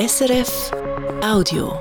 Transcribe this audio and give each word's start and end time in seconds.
SRF 0.00 0.70
Audio. 1.22 1.78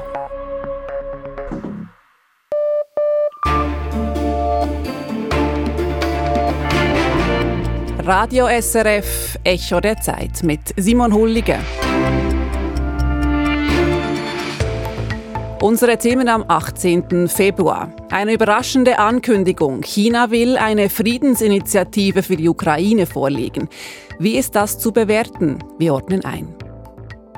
Radio 8.03 8.47
SRF 8.59 9.37
Echo 9.45 9.79
der 9.79 10.01
Zeit 10.01 10.43
mit 10.43 10.59
Simon 10.75 11.13
Hullige. 11.13 11.59
Unsere 15.61 15.97
Themen 15.97 16.27
am 16.27 16.43
18. 16.45 17.29
Februar. 17.29 17.93
Eine 18.09 18.33
überraschende 18.33 18.99
Ankündigung. 18.99 19.81
China 19.83 20.29
will 20.29 20.57
eine 20.57 20.89
Friedensinitiative 20.89 22.21
für 22.23 22.35
die 22.35 22.49
Ukraine 22.49 23.05
vorlegen. 23.05 23.69
Wie 24.17 24.37
ist 24.37 24.55
das 24.55 24.77
zu 24.77 24.91
bewerten? 24.91 25.59
Wir 25.77 25.93
ordnen 25.93 26.25
ein. 26.25 26.58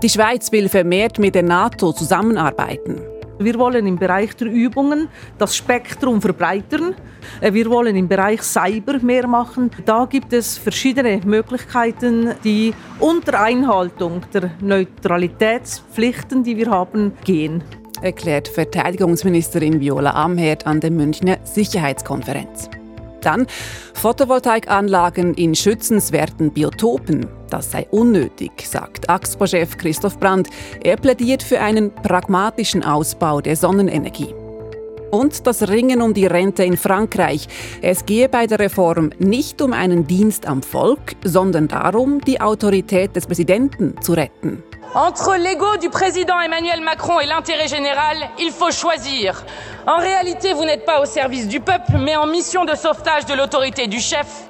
Die 0.02 0.10
Schweiz 0.10 0.52
will 0.52 0.68
vermehrt 0.68 1.20
mit 1.20 1.36
der 1.36 1.44
NATO 1.44 1.94
zusammenarbeiten. 1.94 3.02
Wir 3.38 3.60
wollen 3.60 3.86
im 3.86 4.00
Bereich 4.00 4.36
der 4.36 4.48
Übungen 4.48 5.10
das 5.38 5.56
Spektrum 5.56 6.22
verbreitern. 6.22 6.96
Äh, 7.40 7.54
wir 7.54 7.70
wollen 7.70 7.96
im 7.96 8.08
Bereich 8.08 8.42
Cyber 8.42 8.98
mehr 9.00 9.28
machen. 9.28 9.70
Da 9.86 10.06
gibt 10.06 10.34
es 10.34 10.58
verschiedene 10.58 11.22
Möglichkeiten, 11.24 12.34
die 12.44 12.74
unter 13.00 13.40
Einhaltung 13.42 14.22
der 14.34 14.52
Neutralitätspflichten, 14.62 16.44
die 16.44 16.58
wir 16.58 16.70
haben, 16.70 17.14
gehen 17.24 17.64
erklärt 18.02 18.48
Verteidigungsministerin 18.48 19.80
Viola 19.80 20.16
Amherd 20.16 20.66
an 20.66 20.80
der 20.80 20.90
Münchner 20.90 21.38
Sicherheitskonferenz. 21.44 22.68
Dann 23.22 23.46
Photovoltaikanlagen 23.94 25.36
in 25.36 25.54
schützenswerten 25.54 26.52
Biotopen. 26.52 27.28
Das 27.52 27.70
sei 27.70 27.86
unnötig, 27.92 28.66
sagt 28.66 29.10
AXPO-Chef 29.10 29.78
Christoph 29.78 30.18
Brandt. 30.18 30.48
Er 30.82 30.96
plädiert 30.96 31.44
für 31.44 31.60
einen 31.60 31.94
pragmatischen 31.94 32.82
Ausbau 32.82 33.42
der 33.42 33.58
Sonnenenergie. 33.58 34.34
Und 35.12 35.46
das 35.46 35.68
Ringen 35.68 36.02
um 36.02 36.14
die 36.14 36.28
Rente 36.28 36.64
in 36.64 36.78
Frankreich. 36.78 37.50
Es 37.82 38.06
gehe 38.06 38.30
bei 38.30 38.48
der 38.48 38.60
Reform 38.60 39.10
nicht 39.20 39.62
um 39.62 39.74
einen 39.74 40.08
Dienst 40.08 40.48
am 40.48 40.64
Volk, 40.64 41.18
sondern 41.26 41.68
darum, 41.68 42.22
die 42.22 42.40
Autorität 42.40 43.18
des 43.18 43.28
Präsidenten 43.28 43.96
zu 44.02 44.14
retten. 44.14 44.64
Entre 44.94 45.38
l'ego 45.38 45.78
du 45.82 45.90
président 45.90 46.40
Emmanuel 46.40 46.82
Macron 46.82 47.20
et 47.20 47.28
l'intérêt 47.28 47.68
général, 47.68 48.30
il 48.40 48.52
faut 48.52 48.72
choisir. 48.72 49.44
En 49.86 49.98
réalité, 49.98 50.54
vous 50.54 50.64
n'êtes 50.64 50.86
pas 50.86 51.02
au 51.02 51.06
service 51.06 51.50
du 51.50 51.60
peuple, 51.60 51.98
mais 52.00 52.16
en 52.16 52.28
mission 52.28 52.64
de 52.64 52.76
sauvetage 52.76 53.26
de 53.26 53.34
l'autorité 53.34 53.88
du 53.88 54.00
chef. 54.00 54.48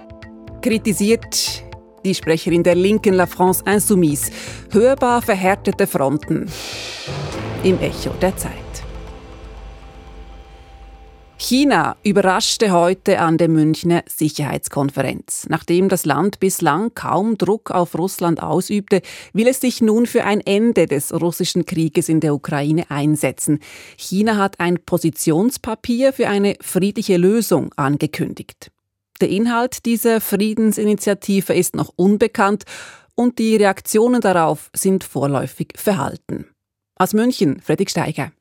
Kritisiert 0.62 1.64
die 2.04 2.16
Sprecherin 2.16 2.64
der 2.64 2.76
Linken 2.76 3.14
La 3.14 3.26
France 3.26 3.64
Insoumise. 3.66 4.32
Hörbar 4.72 5.22
verhärtete 5.22 5.88
Fronten. 5.88 6.50
Im 7.64 7.80
Echo 7.80 8.12
der 8.22 8.36
Zeit. 8.38 8.54
China 11.38 11.98
überraschte 12.04 12.72
heute 12.72 13.20
an 13.20 13.40
der 13.40 13.50
Münchner 13.50 14.04
Sicherheitskonferenz. 14.08 15.48
Nachdem 15.50 15.90
das 15.90 16.06
Land 16.06 16.40
bislang 16.40 16.94
kaum 16.94 17.36
Druck 17.38 17.72
auf 17.72 17.98
Russland 17.98 18.44
ausübte, 18.44 19.02
will 19.34 19.48
es 19.48 19.60
sich 19.60 19.82
nun 19.82 20.06
für 20.06 20.24
ein 20.24 20.40
Ende 20.42 20.86
des 20.86 21.12
russischen 21.12 21.66
Krieges 21.66 22.10
in 22.10 22.20
der 22.20 22.36
Ukraine 22.36 22.90
einsetzen. 22.92 23.60
China 23.98 24.38
hat 24.38 24.60
ein 24.60 24.78
Positionspapier 24.86 26.14
für 26.14 26.30
eine 26.30 26.56
friedliche 26.62 27.18
Lösung 27.18 27.74
angekündigt. 27.76 28.72
Der 29.22 29.30
Inhalt 29.30 29.86
dieser 29.86 30.20
Friedensinitiative 30.20 31.54
ist 31.54 31.76
noch 31.76 31.94
unbekannt 31.96 32.64
und 33.14 33.38
die 33.38 33.56
Reaktionen 33.56 34.20
darauf 34.20 34.72
sind 34.76 35.04
vorläufig 35.04 35.74
verhalten. 35.76 36.48
Aus 36.96 37.14
München, 37.14 37.62
Fredrik 37.62 37.92
Steiger. 37.92 38.32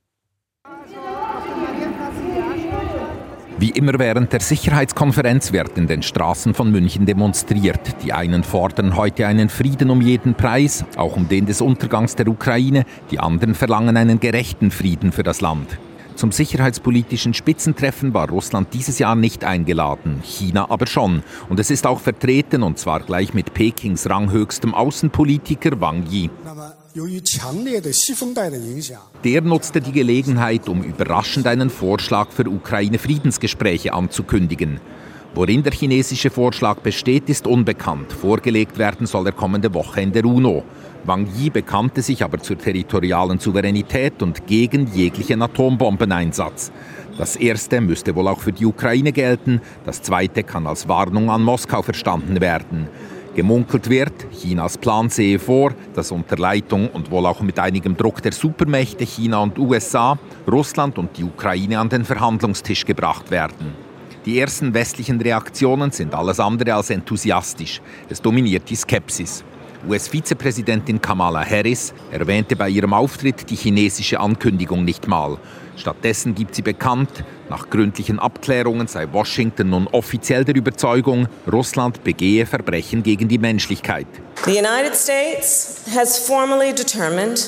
Wie 3.58 3.68
immer 3.68 3.98
während 3.98 4.32
der 4.32 4.40
Sicherheitskonferenz 4.40 5.52
wird 5.52 5.76
in 5.76 5.86
den 5.86 6.02
Straßen 6.02 6.54
von 6.54 6.70
München 6.70 7.04
demonstriert. 7.04 8.02
Die 8.02 8.14
einen 8.14 8.42
fordern 8.42 8.96
heute 8.96 9.26
einen 9.26 9.50
Frieden 9.50 9.90
um 9.90 10.00
jeden 10.00 10.34
Preis, 10.34 10.86
auch 10.96 11.14
um 11.14 11.28
den 11.28 11.44
des 11.44 11.60
Untergangs 11.60 12.16
der 12.16 12.26
Ukraine, 12.26 12.86
die 13.10 13.18
anderen 13.18 13.54
verlangen 13.54 13.98
einen 13.98 14.18
gerechten 14.18 14.70
Frieden 14.70 15.12
für 15.12 15.24
das 15.24 15.42
Land. 15.42 15.78
Zum 16.20 16.32
sicherheitspolitischen 16.32 17.32
Spitzentreffen 17.32 18.12
war 18.12 18.28
Russland 18.28 18.74
dieses 18.74 18.98
Jahr 18.98 19.14
nicht 19.14 19.42
eingeladen, 19.42 20.20
China 20.22 20.70
aber 20.70 20.86
schon. 20.86 21.22
Und 21.48 21.58
es 21.58 21.70
ist 21.70 21.86
auch 21.86 21.98
vertreten, 21.98 22.62
und 22.62 22.78
zwar 22.78 23.00
gleich 23.00 23.32
mit 23.32 23.54
Pekings 23.54 24.10
ranghöchstem 24.10 24.74
Außenpolitiker 24.74 25.80
Wang 25.80 26.04
Yi. 26.10 26.28
Der 29.24 29.40
nutzte 29.40 29.80
die 29.80 29.92
Gelegenheit, 29.92 30.68
um 30.68 30.82
überraschend 30.82 31.46
einen 31.46 31.70
Vorschlag 31.70 32.30
für 32.32 32.46
Ukraine-Friedensgespräche 32.46 33.94
anzukündigen. 33.94 34.78
Worin 35.34 35.62
der 35.62 35.72
chinesische 35.72 36.28
Vorschlag 36.28 36.80
besteht, 36.80 37.30
ist 37.30 37.46
unbekannt. 37.46 38.12
Vorgelegt 38.12 38.76
werden 38.76 39.06
soll 39.06 39.24
er 39.26 39.32
kommende 39.32 39.72
Woche 39.72 40.02
in 40.02 40.12
der 40.12 40.26
UNO. 40.26 40.64
Wang 41.04 41.26
Yi 41.34 41.50
bekannte 41.50 42.02
sich 42.02 42.22
aber 42.22 42.38
zur 42.38 42.58
territorialen 42.58 43.38
Souveränität 43.38 44.22
und 44.22 44.46
gegen 44.46 44.86
jeglichen 44.92 45.40
Atombombeneinsatz. 45.42 46.70
Das 47.16 47.36
erste 47.36 47.80
müsste 47.80 48.14
wohl 48.14 48.28
auch 48.28 48.40
für 48.40 48.52
die 48.52 48.66
Ukraine 48.66 49.12
gelten, 49.12 49.60
das 49.84 50.02
zweite 50.02 50.42
kann 50.42 50.66
als 50.66 50.88
Warnung 50.88 51.30
an 51.30 51.42
Moskau 51.42 51.82
verstanden 51.82 52.40
werden. 52.40 52.88
Gemunkelt 53.34 53.88
wird, 53.88 54.12
Chinas 54.32 54.76
Plan 54.76 55.08
sehe 55.08 55.38
vor, 55.38 55.72
dass 55.94 56.10
unter 56.10 56.36
Leitung 56.36 56.88
und 56.88 57.10
wohl 57.10 57.26
auch 57.26 57.40
mit 57.40 57.58
einigem 57.58 57.96
Druck 57.96 58.20
der 58.22 58.32
Supermächte 58.32 59.04
China 59.04 59.38
und 59.38 59.58
USA 59.58 60.18
Russland 60.50 60.98
und 60.98 61.16
die 61.16 61.24
Ukraine 61.24 61.78
an 61.78 61.88
den 61.88 62.04
Verhandlungstisch 62.04 62.84
gebracht 62.84 63.30
werden. 63.30 63.72
Die 64.26 64.38
ersten 64.38 64.74
westlichen 64.74 65.20
Reaktionen 65.20 65.92
sind 65.92 66.14
alles 66.14 66.40
andere 66.40 66.74
als 66.74 66.90
enthusiastisch. 66.90 67.80
Es 68.08 68.20
dominiert 68.20 68.68
die 68.68 68.76
Skepsis. 68.76 69.44
US-Vizepräsidentin 69.88 71.00
Kamala 71.00 71.44
Harris 71.44 71.92
erwähnte 72.10 72.56
bei 72.56 72.68
ihrem 72.68 72.92
Auftritt 72.92 73.48
die 73.50 73.56
chinesische 73.56 74.20
Ankündigung 74.20 74.84
nicht 74.84 75.08
mal. 75.08 75.38
Stattdessen 75.76 76.34
gibt 76.34 76.54
sie 76.54 76.62
bekannt, 76.62 77.24
nach 77.48 77.70
gründlichen 77.70 78.18
Abklärungen 78.18 78.86
sei 78.86 79.06
Washington 79.12 79.70
nun 79.70 79.86
offiziell 79.88 80.44
der 80.44 80.54
Überzeugung, 80.54 81.26
Russland 81.50 82.04
begehe 82.04 82.44
Verbrechen 82.44 83.02
gegen 83.02 83.28
die 83.28 83.38
Menschlichkeit. 83.38 84.06
The 84.44 84.52
United 84.52 84.94
States 84.94 85.82
has 85.94 86.18
formally 86.18 86.72
determined 86.74 87.40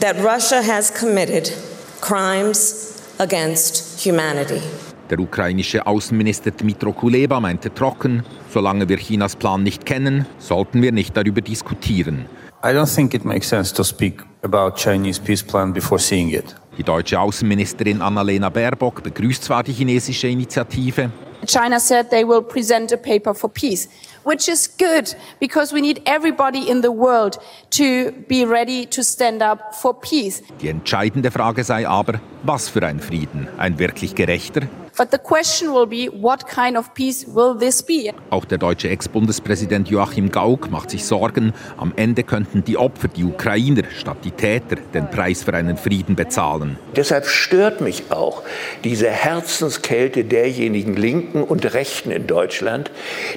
that 0.00 0.16
Russia 0.16 0.62
has 0.62 0.92
committed 0.92 1.52
crimes 2.00 2.94
against 3.18 4.02
humanity. 4.04 4.62
Der 5.10 5.18
ukrainische 5.18 5.86
Außenminister 5.86 6.50
Dmitro 6.50 6.92
Kuleba 6.92 7.40
meinte 7.40 7.72
trocken, 7.72 8.24
solange 8.50 8.88
wir 8.88 8.98
Chinas 8.98 9.36
Plan 9.36 9.62
nicht 9.62 9.86
kennen, 9.86 10.26
sollten 10.38 10.82
wir 10.82 10.92
nicht 10.92 11.16
darüber 11.16 11.40
diskutieren. 11.40 12.26
I 12.62 12.68
don't 12.68 12.92
think 12.92 13.14
it 13.14 13.24
makes 13.24 13.48
sense 13.48 13.72
to 13.72 13.84
speak 13.84 14.22
about 14.42 14.72
Chinese 14.76 15.20
peace 15.20 15.42
plan 15.42 15.72
before 15.72 15.98
seeing 15.98 16.30
it. 16.30 16.56
Die 16.76 16.82
deutsche 16.82 17.18
Außenministerin 17.18 18.02
Annalena 18.02 18.50
Baerbock 18.50 19.02
begrüßt 19.02 19.44
zwar 19.44 19.62
die 19.62 19.72
chinesische 19.72 20.28
Initiative. 20.28 21.10
China 21.46 21.78
said 21.78 22.10
they 22.10 22.24
will 22.24 22.42
present 22.42 22.92
a 22.92 22.96
paper 22.96 23.32
for 23.32 23.48
peace, 23.48 23.88
which 24.24 24.48
is 24.48 24.68
good 24.76 25.16
because 25.40 25.72
we 25.72 25.80
need 25.80 26.02
everybody 26.04 26.68
in 26.68 26.82
the 26.82 26.90
world 26.90 27.38
to 27.70 28.12
be 28.28 28.44
ready 28.44 28.86
to 28.86 29.02
stand 29.02 29.40
up 29.40 29.74
for 29.74 29.94
peace. 29.98 30.42
Die 30.60 30.68
entscheidende 30.68 31.30
Frage 31.30 31.64
sei 31.64 31.86
aber, 31.86 32.20
was 32.42 32.68
für 32.68 32.84
ein 32.84 33.00
Frieden? 33.00 33.48
Ein 33.56 33.78
wirklich 33.78 34.14
gerechter? 34.14 34.62
But 34.98 35.12
the 35.12 35.18
question 35.18 35.72
will 35.72 35.86
be, 35.86 36.10
what 36.10 36.44
kind 36.48 36.76
of 36.76 36.92
peace 36.92 37.24
will 37.24 37.56
this 37.56 37.80
be? 37.84 38.12
Auch 38.30 38.44
der 38.44 38.58
deutsche 38.58 38.88
Ex-Bundespräsident 38.88 39.88
Joachim 39.88 40.28
Gauck 40.32 40.72
macht 40.72 40.90
sich 40.90 41.04
Sorgen, 41.04 41.52
am 41.76 41.92
Ende 41.94 42.24
könnten 42.24 42.64
die 42.64 42.76
Opfer, 42.76 43.06
die 43.06 43.22
Ukrainer, 43.22 43.82
statt 43.96 44.16
die 44.24 44.32
Täter, 44.32 44.74
den 44.92 45.08
Preis 45.08 45.44
für 45.44 45.54
einen 45.54 45.76
Frieden 45.76 46.16
bezahlen. 46.16 46.78
Deshalb 46.96 47.26
stört 47.26 47.80
mich 47.80 48.10
auch 48.10 48.42
diese 48.82 49.08
Herzenskälte 49.08 50.24
derjenigen 50.24 50.96
Linken 50.96 51.44
und 51.44 51.72
Rechten 51.74 52.10
in 52.10 52.26
Deutschland, 52.26 52.90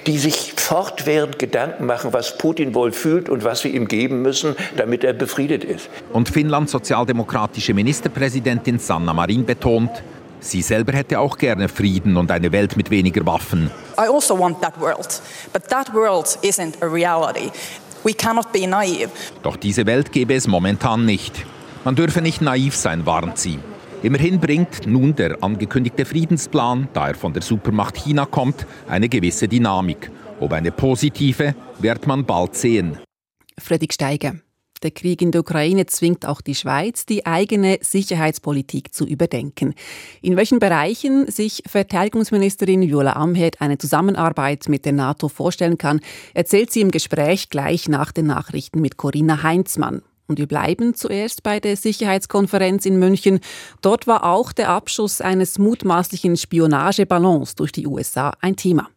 die 0.08 0.18
sich 0.18 0.54
fortwährend 0.58 1.38
Gedanken 1.38 1.86
machen, 1.86 2.12
was 2.12 2.40
Putin 2.40 2.74
wohl 2.74 2.92
fühlt 2.92 3.30
und 3.30 3.44
was 3.44 3.64
wir 3.64 3.72
ihm 3.72 3.88
geben 3.88 4.24
müssen, 4.24 4.56
damit 4.78 5.04
er 5.04 5.14
befriedet 5.14 5.64
ist. 5.64 5.92
Und 6.12 6.28
Finnlands 6.28 6.72
sozialdemokratische 6.72 7.76
Ministerpräsidentin 7.76 8.80
Sanna 8.80 9.14
Marin 9.14 9.46
betont, 9.46 9.92
Sie 10.42 10.62
selber 10.64 10.94
hätte 10.94 11.20
auch 11.20 11.38
gerne 11.38 11.70
Frieden 11.70 12.18
und 12.18 12.32
eine 12.32 12.52
Welt 12.52 12.76
mit 12.76 12.90
weniger 12.90 13.26
Waffen. 13.26 13.70
I 13.98 14.08
also 14.08 14.38
want 14.38 14.60
that 14.62 14.80
world, 14.80 15.22
but 15.54 15.68
that 15.70 15.94
world 15.94 16.38
isn't 16.42 16.82
a 16.82 16.88
reality. 16.88 17.52
We 18.04 18.14
cannot 18.14 18.52
be 18.52 18.68
naive. 18.68 19.10
Doch 19.44 19.56
diese 19.56 19.86
Welt 19.86 20.12
gäbe 20.12 20.34
es 20.34 20.48
momentan 20.48 21.06
nicht. 21.06 21.46
Man 21.86 21.96
dürfe 21.96 22.22
nicht 22.22 22.42
naiv 22.42 22.76
sein, 22.76 23.06
warnt 23.06 23.38
sie. 23.38 23.60
Immerhin 24.02 24.40
bringt 24.40 24.88
nun 24.88 25.16
der 25.16 25.44
angekündigte 25.44 26.06
Friedensplan, 26.06 26.88
da 26.94 27.10
er 27.10 27.16
von 27.16 27.34
der 27.34 27.44
Supermacht 27.44 27.96
China 27.96 28.26
kommt, 28.26 28.66
eine 28.88 29.08
gewisse 29.08 29.48
Dynamik. 29.48 30.10
Ob 30.40 30.54
eine 30.54 30.72
positive, 30.72 31.54
wird 31.78 32.08
man 32.08 32.26
bald 32.26 32.56
sehen. 32.56 32.98
Fredrik 33.60 33.94
Steiger. 33.94 34.34
Der 34.84 34.92
Krieg 34.92 35.22
in 35.22 35.32
der 35.32 35.42
Ukraine 35.42 35.86
zwingt 35.86 36.26
auch 36.26 36.42
die 36.42 36.56
Schweiz, 36.56 37.06
die 37.06 37.26
eigene 37.26 37.78
Sicherheitspolitik 37.82 38.94
zu 38.94 39.06
überdenken. 39.06 39.76
In 40.22 40.38
welchen 40.38 40.60
Bereichen 40.60 41.30
sich 41.30 41.64
Verteidigungsministerin 41.68 42.82
Viola 42.82 43.14
Amherd 43.14 43.62
eine 43.62 43.78
Zusammenarbeit 43.78 44.70
mit 44.70 44.86
der 44.86 44.94
NATO 44.94 45.28
vorstellen 45.28 45.78
kann, 45.78 46.00
erzählt 46.34 46.72
sie 46.72 46.82
im 46.82 46.92
Gespräch 46.92 47.50
gleich 47.50 47.88
nach 47.90 48.12
den 48.12 48.26
Nachrichten 48.28 48.82
mit 48.82 48.98
Corinna 48.98 49.44
Heinzmann. 49.44 50.02
Und 50.28 50.40
wir 50.40 50.48
bleiben 50.48 50.96
zuerst 50.96 51.44
bei 51.44 51.60
der 51.60 51.76
Sicherheitskonferenz 51.76 52.86
in 52.86 52.98
München. 52.98 53.42
Dort 53.82 54.08
war 54.08 54.24
auch 54.24 54.54
der 54.54 54.70
Abschuss 54.70 55.20
eines 55.20 55.60
mutmaßlichen 55.60 56.38
Spionageballons 56.38 57.56
durch 57.56 57.74
die 57.74 57.86
USA 57.86 58.32
ein 58.40 58.56
Thema. 58.56 58.88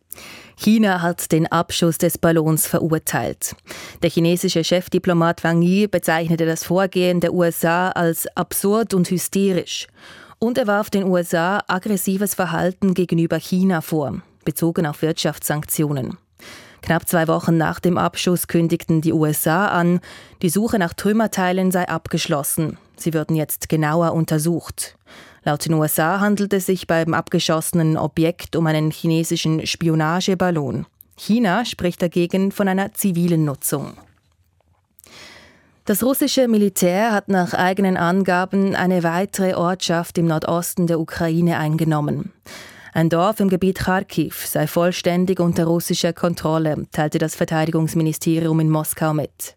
China 0.57 1.03
hat 1.03 1.33
den 1.33 1.51
Abschuss 1.51 1.99
des 1.99 2.19
Ballons 2.19 2.67
verurteilt. 2.67 3.57
Der 4.03 4.11
chinesische 4.11 4.65
Chefdiplomat 4.65 5.45
Wang 5.45 5.63
Yi 5.63 5.87
bezeichnete 5.89 6.47
das 6.47 6.65
Vorgehen 6.65 7.21
der 7.21 7.35
USA 7.35 7.91
als 7.91 8.27
absurd 8.37 8.95
und 8.95 9.11
hysterisch. 9.11 9.87
Und 10.39 10.59
er 10.59 10.67
warf 10.67 10.91
den 10.91 11.05
USA 11.05 11.63
aggressives 11.67 12.35
Verhalten 12.35 12.95
gegenüber 12.95 13.39
China 13.39 13.81
vor, 13.81 14.21
bezogen 14.45 14.87
auf 14.87 15.03
Wirtschaftssanktionen. 15.03 16.19
Knapp 16.83 17.09
zwei 17.09 17.27
Wochen 17.29 17.57
nach 17.57 17.81
dem 17.81 17.97
Abschuss 17.97 18.47
kündigten 18.47 19.01
die 19.01 19.15
USA 19.15 19.69
an, 19.69 20.01
die 20.43 20.51
Suche 20.51 20.79
nach 20.79 20.93
Trümmerteilen 20.93 21.71
sei 21.71 21.89
abgeschlossen. 21.89 22.77
Sie 22.97 23.15
würden 23.15 23.37
jetzt 23.37 23.71
genauer 23.71 24.13
untersucht. 24.13 24.97
Laut 25.45 25.67
den 25.67 25.75
USA 25.75 26.21
handelt 26.21 26.55
es 26.55 26.67
sich 26.67 26.87
beim 26.87 27.13
abgeschossenen 27.13 27.99
Objekt 27.99 28.57
um 28.57 28.67
einen 28.67 28.91
chinesischen 28.91 29.67
Spionageballon. 29.67 30.87
China 31.17 31.65
spricht 31.65 32.01
dagegen 32.01 32.51
von 32.51 32.67
einer 32.67 32.93
zivilen 32.93 33.45
Nutzung. 33.45 33.93
Das 35.85 36.03
russische 36.03 36.49
Militär 36.49 37.13
hat 37.13 37.29
nach 37.29 37.53
eigenen 37.53 37.99
Angaben 37.99 38.75
eine 38.75 39.03
weitere 39.03 39.55
Ortschaft 39.55 40.17
im 40.17 40.27
Nordosten 40.27 40.87
der 40.87 40.99
Ukraine 40.99 41.59
eingenommen. 41.59 42.33
Ein 42.95 43.11
Dorf 43.11 43.39
im 43.41 43.51
Gebiet 43.51 43.81
Kharkiv 43.81 44.47
sei 44.47 44.67
vollständig 44.67 45.41
unter 45.41 45.67
russischer 45.67 46.15
Kontrolle, 46.15 46.87
teilte 46.91 47.19
das 47.19 47.35
Verteidigungsministerium 47.35 48.61
in 48.61 48.71
Moskau 48.71 49.13
mit. 49.13 49.57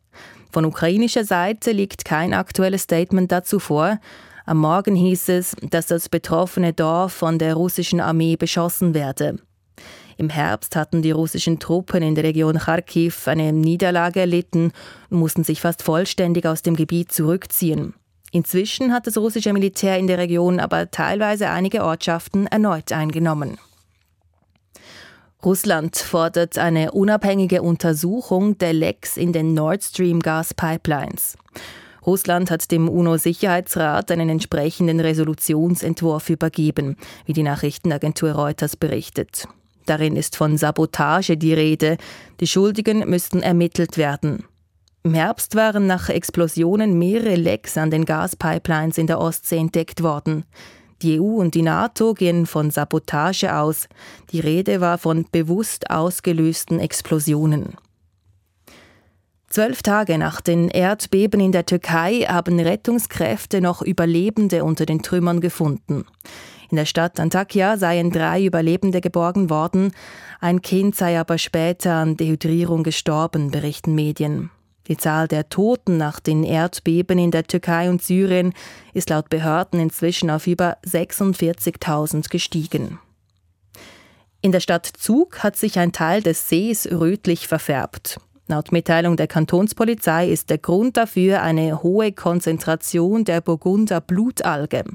Von 0.52 0.66
ukrainischer 0.66 1.24
Seite 1.24 1.72
liegt 1.72 2.04
kein 2.04 2.34
aktuelles 2.34 2.82
Statement 2.82 3.32
dazu 3.32 3.60
vor, 3.60 4.00
am 4.48 4.58
Morgen 4.60 4.96
hieß 4.96 5.30
es, 5.30 5.56
dass 5.62 5.88
das 5.88 6.10
betroffene 6.10 6.74
Dorf 6.74 7.12
von 7.12 7.38
der 7.38 7.54
russischen 7.54 8.00
Armee 8.00 8.38
beschossen 8.38 8.94
werde. 8.94 9.38
Im 10.18 10.30
Herbst 10.30 10.76
hatten 10.76 11.02
die 11.02 11.12
russischen 11.12 11.60
Truppen 11.60 12.02
in 12.02 12.16
der 12.16 12.24
Region 12.24 12.58
Kharkiv 12.58 13.28
eine 13.28 13.52
Niederlage 13.52 14.22
erlitten 14.22 14.72
und 15.10 15.20
mussten 15.20 15.44
sich 15.44 15.62
fast 15.62 15.84
vollständig 15.84 16.46
aus 16.46 16.62
dem 16.62 16.76
Gebiet 16.76 17.12
zurückziehen. 17.12 17.94
Inzwischen 18.32 18.94
hat 18.94 19.06
das 19.06 19.18
russische 19.18 19.52
Militär 19.52 20.00
in 20.00 20.08
der 20.08 20.18
Region 20.18 20.60
aber 20.60 20.92
teilweise 20.92 21.50
einige 21.50 21.84
Ortschaften 21.84 22.48
erneut 22.48 22.92
eingenommen. 22.92 23.58
Russland 25.44 25.98
fordert 25.98 26.58
eine 26.58 26.92
unabhängige 26.92 27.62
Untersuchung 27.62 28.58
der 28.58 28.74
Lecks 28.74 29.18
in 29.18 29.34
den 29.34 29.54
Nord 29.54 29.84
Stream 29.84 30.22
Gaspipelines. 30.22 31.38
Russland 32.08 32.50
hat 32.50 32.72
dem 32.72 32.88
UNO-Sicherheitsrat 32.88 34.10
einen 34.12 34.30
entsprechenden 34.30 35.02
Resolutionsentwurf 35.02 36.30
übergeben, 36.30 36.96
wie 37.26 37.34
die 37.34 37.44
Nachrichtenagentur 37.44 38.32
Reuters 38.32 38.78
berichtet. 38.78 39.46
Darin 39.86 40.16
ist 40.16 40.38
von 40.38 40.58
Sabotage 40.58 41.36
die 41.38 41.54
Rede. 41.54 41.98
Die 42.40 42.48
Schuldigen 42.48 43.10
müssten 43.10 43.42
ermittelt 43.42 43.98
werden. 43.98 44.46
Im 45.04 45.14
Herbst 45.14 45.56
waren 45.56 45.86
nach 45.86 46.10
Explosionen 46.10 46.98
mehrere 46.98 47.36
Lecks 47.36 47.78
an 47.78 47.92
den 47.92 48.06
Gaspipelines 48.06 48.98
in 48.98 49.08
der 49.08 49.20
Ostsee 49.20 49.58
entdeckt 49.58 50.02
worden. 50.02 50.46
Die 51.02 51.20
EU 51.20 51.24
und 51.24 51.56
die 51.56 51.62
NATO 51.62 52.14
gehen 52.14 52.46
von 52.46 52.72
Sabotage 52.72 53.56
aus. 53.56 53.88
Die 54.32 54.40
Rede 54.40 54.82
war 54.82 54.98
von 54.98 55.26
bewusst 55.32 55.90
ausgelösten 55.90 56.80
Explosionen. 56.80 57.76
Zwölf 59.50 59.82
Tage 59.82 60.18
nach 60.18 60.42
den 60.42 60.68
Erdbeben 60.68 61.40
in 61.40 61.54
der 61.54 61.66
Türkei 61.66 62.26
haben 62.28 62.60
Rettungskräfte 62.60 63.62
noch 63.62 63.82
Überlebende 63.82 64.64
unter 64.64 64.86
den 64.86 65.02
Trümmern 65.02 65.40
gefunden. 65.40 66.06
In 66.70 66.76
der 66.76 66.86
Stadt 66.86 67.18
Antakya 67.18 67.78
seien 67.78 68.12
drei 68.12 68.44
Überlebende 68.44 69.00
geborgen 69.00 69.50
worden, 69.50 69.94
ein 70.42 70.62
Kind 70.62 70.96
sei 70.96 71.18
aber 71.18 71.38
später 71.38 71.94
an 71.94 72.18
Dehydrierung 72.18 72.84
gestorben, 72.84 73.50
berichten 73.50 73.96
Medien. 73.96 74.52
Die 74.90 74.98
Zahl 74.98 75.30
der 75.30 75.48
Toten 75.50 75.98
nach 75.98 76.20
den 76.20 76.44
Erdbeben 76.44 77.18
in 77.18 77.32
der 77.32 77.46
Türkei 77.46 77.90
und 77.90 78.02
Syrien 78.02 78.54
ist 78.94 79.10
laut 79.10 79.30
Behörden 79.30 79.80
inzwischen 79.80 80.30
auf 80.30 80.46
über 80.46 80.78
46.000 80.86 82.30
gestiegen. 82.30 83.00
In 84.42 84.52
der 84.52 84.60
Stadt 84.60 84.86
Zug 84.86 85.40
hat 85.44 85.56
sich 85.56 85.80
ein 85.80 85.94
Teil 85.94 86.22
des 86.22 86.48
Sees 86.48 86.88
rötlich 86.92 87.48
verfärbt. 87.48 88.20
Laut 88.50 88.72
Mitteilung 88.72 89.18
der 89.18 89.28
Kantonspolizei 89.28 90.30
ist 90.30 90.50
der 90.50 90.58
Grund 90.58 90.96
dafür 90.96 91.42
eine 91.42 91.84
hohe 91.84 92.14
Konzentration 92.14 93.26
der 93.26 93.42
Burgunder 93.42 94.00
Blutalge. 94.00 94.86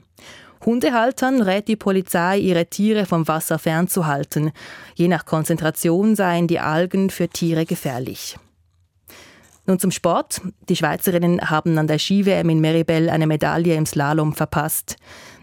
Hundehaltern 0.65 1.43
rät 1.43 1.69
die 1.69 1.77
Polizei, 1.77 2.39
ihre 2.39 2.67
Tiere 2.67 3.05
vom 3.05 3.29
Wasser 3.29 3.59
fernzuhalten. 3.59 4.53
Je 4.95 5.09
nach 5.09 5.27
Konzentration 5.27 6.17
seien 6.17 6.47
die 6.47 6.61
Algen 6.61 7.11
für 7.11 7.29
Tiere 7.29 7.67
gefährlich. 7.67 8.39
Nun 9.67 9.79
zum 9.79 9.91
Sport. 9.91 10.41
Die 10.69 10.77
Schweizerinnen 10.77 11.51
haben 11.51 11.77
an 11.77 11.87
der 11.87 11.99
Ski-WM 11.99 12.49
in 12.49 12.61
Meribel 12.61 13.11
eine 13.11 13.27
Medaille 13.27 13.75
im 13.75 13.87
Slalom 13.87 14.35
verpasst. 14.35 14.97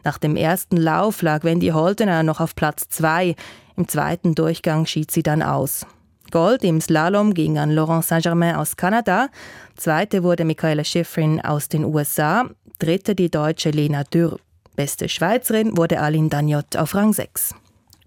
Nach 0.03 0.17
dem 0.17 0.35
ersten 0.35 0.77
Lauf 0.77 1.21
lag 1.21 1.43
Wendy 1.43 1.69
Holdener 1.69 2.23
noch 2.23 2.39
auf 2.39 2.55
Platz 2.55 2.89
zwei. 2.89 3.35
Im 3.77 3.87
zweiten 3.87 4.35
Durchgang 4.35 4.85
schied 4.85 5.11
sie 5.11 5.23
dann 5.23 5.43
aus. 5.43 5.85
Gold 6.31 6.63
im 6.63 6.81
Slalom 6.81 7.33
ging 7.33 7.57
an 7.57 7.71
Laurent 7.71 8.03
Saint-Germain 8.05 8.55
aus 8.55 8.75
Kanada. 8.75 9.29
Zweite 9.75 10.23
wurde 10.23 10.45
Michaela 10.45 10.83
Schifrin 10.83 11.41
aus 11.41 11.69
den 11.69 11.85
USA. 11.85 12.49
Dritte 12.79 13.15
die 13.15 13.29
deutsche 13.29 13.71
Lena 13.71 14.03
Dürr. 14.03 14.39
Beste 14.75 15.09
Schweizerin 15.09 15.75
wurde 15.77 15.99
Aline 15.99 16.29
Dagnot 16.29 16.77
auf 16.77 16.95
Rang 16.95 17.13
6. 17.13 17.55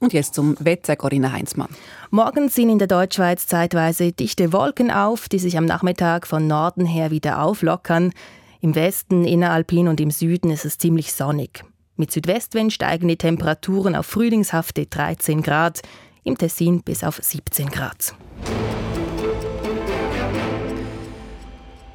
Und 0.00 0.12
jetzt 0.12 0.34
zum 0.34 0.56
Wetter, 0.58 0.96
Corinna 0.96 1.32
Heinzmann. 1.32 1.68
Morgen 2.10 2.48
ziehen 2.48 2.70
in 2.70 2.78
der 2.78 2.88
Deutschschweiz 2.88 3.46
zeitweise 3.46 4.12
dichte 4.12 4.52
Wolken 4.52 4.90
auf, 4.90 5.28
die 5.28 5.38
sich 5.38 5.56
am 5.56 5.64
Nachmittag 5.64 6.26
von 6.26 6.46
Norden 6.46 6.86
her 6.86 7.10
wieder 7.10 7.42
auflockern. 7.42 8.12
Im 8.60 8.74
Westen, 8.74 9.24
inneralpin 9.24 9.88
und 9.88 10.00
im 10.00 10.10
Süden 10.10 10.50
ist 10.50 10.64
es 10.64 10.78
ziemlich 10.78 11.12
sonnig. 11.12 11.64
Mit 11.96 12.10
Südwestwind 12.10 12.72
steigen 12.72 13.06
die 13.06 13.16
Temperaturen 13.16 13.94
auf 13.94 14.06
frühlingshafte 14.06 14.86
13 14.86 15.42
Grad 15.42 15.82
im 16.24 16.38
Tessin 16.38 16.82
bis 16.82 17.04
auf 17.04 17.20
17 17.22 17.68
Grad. 17.70 18.14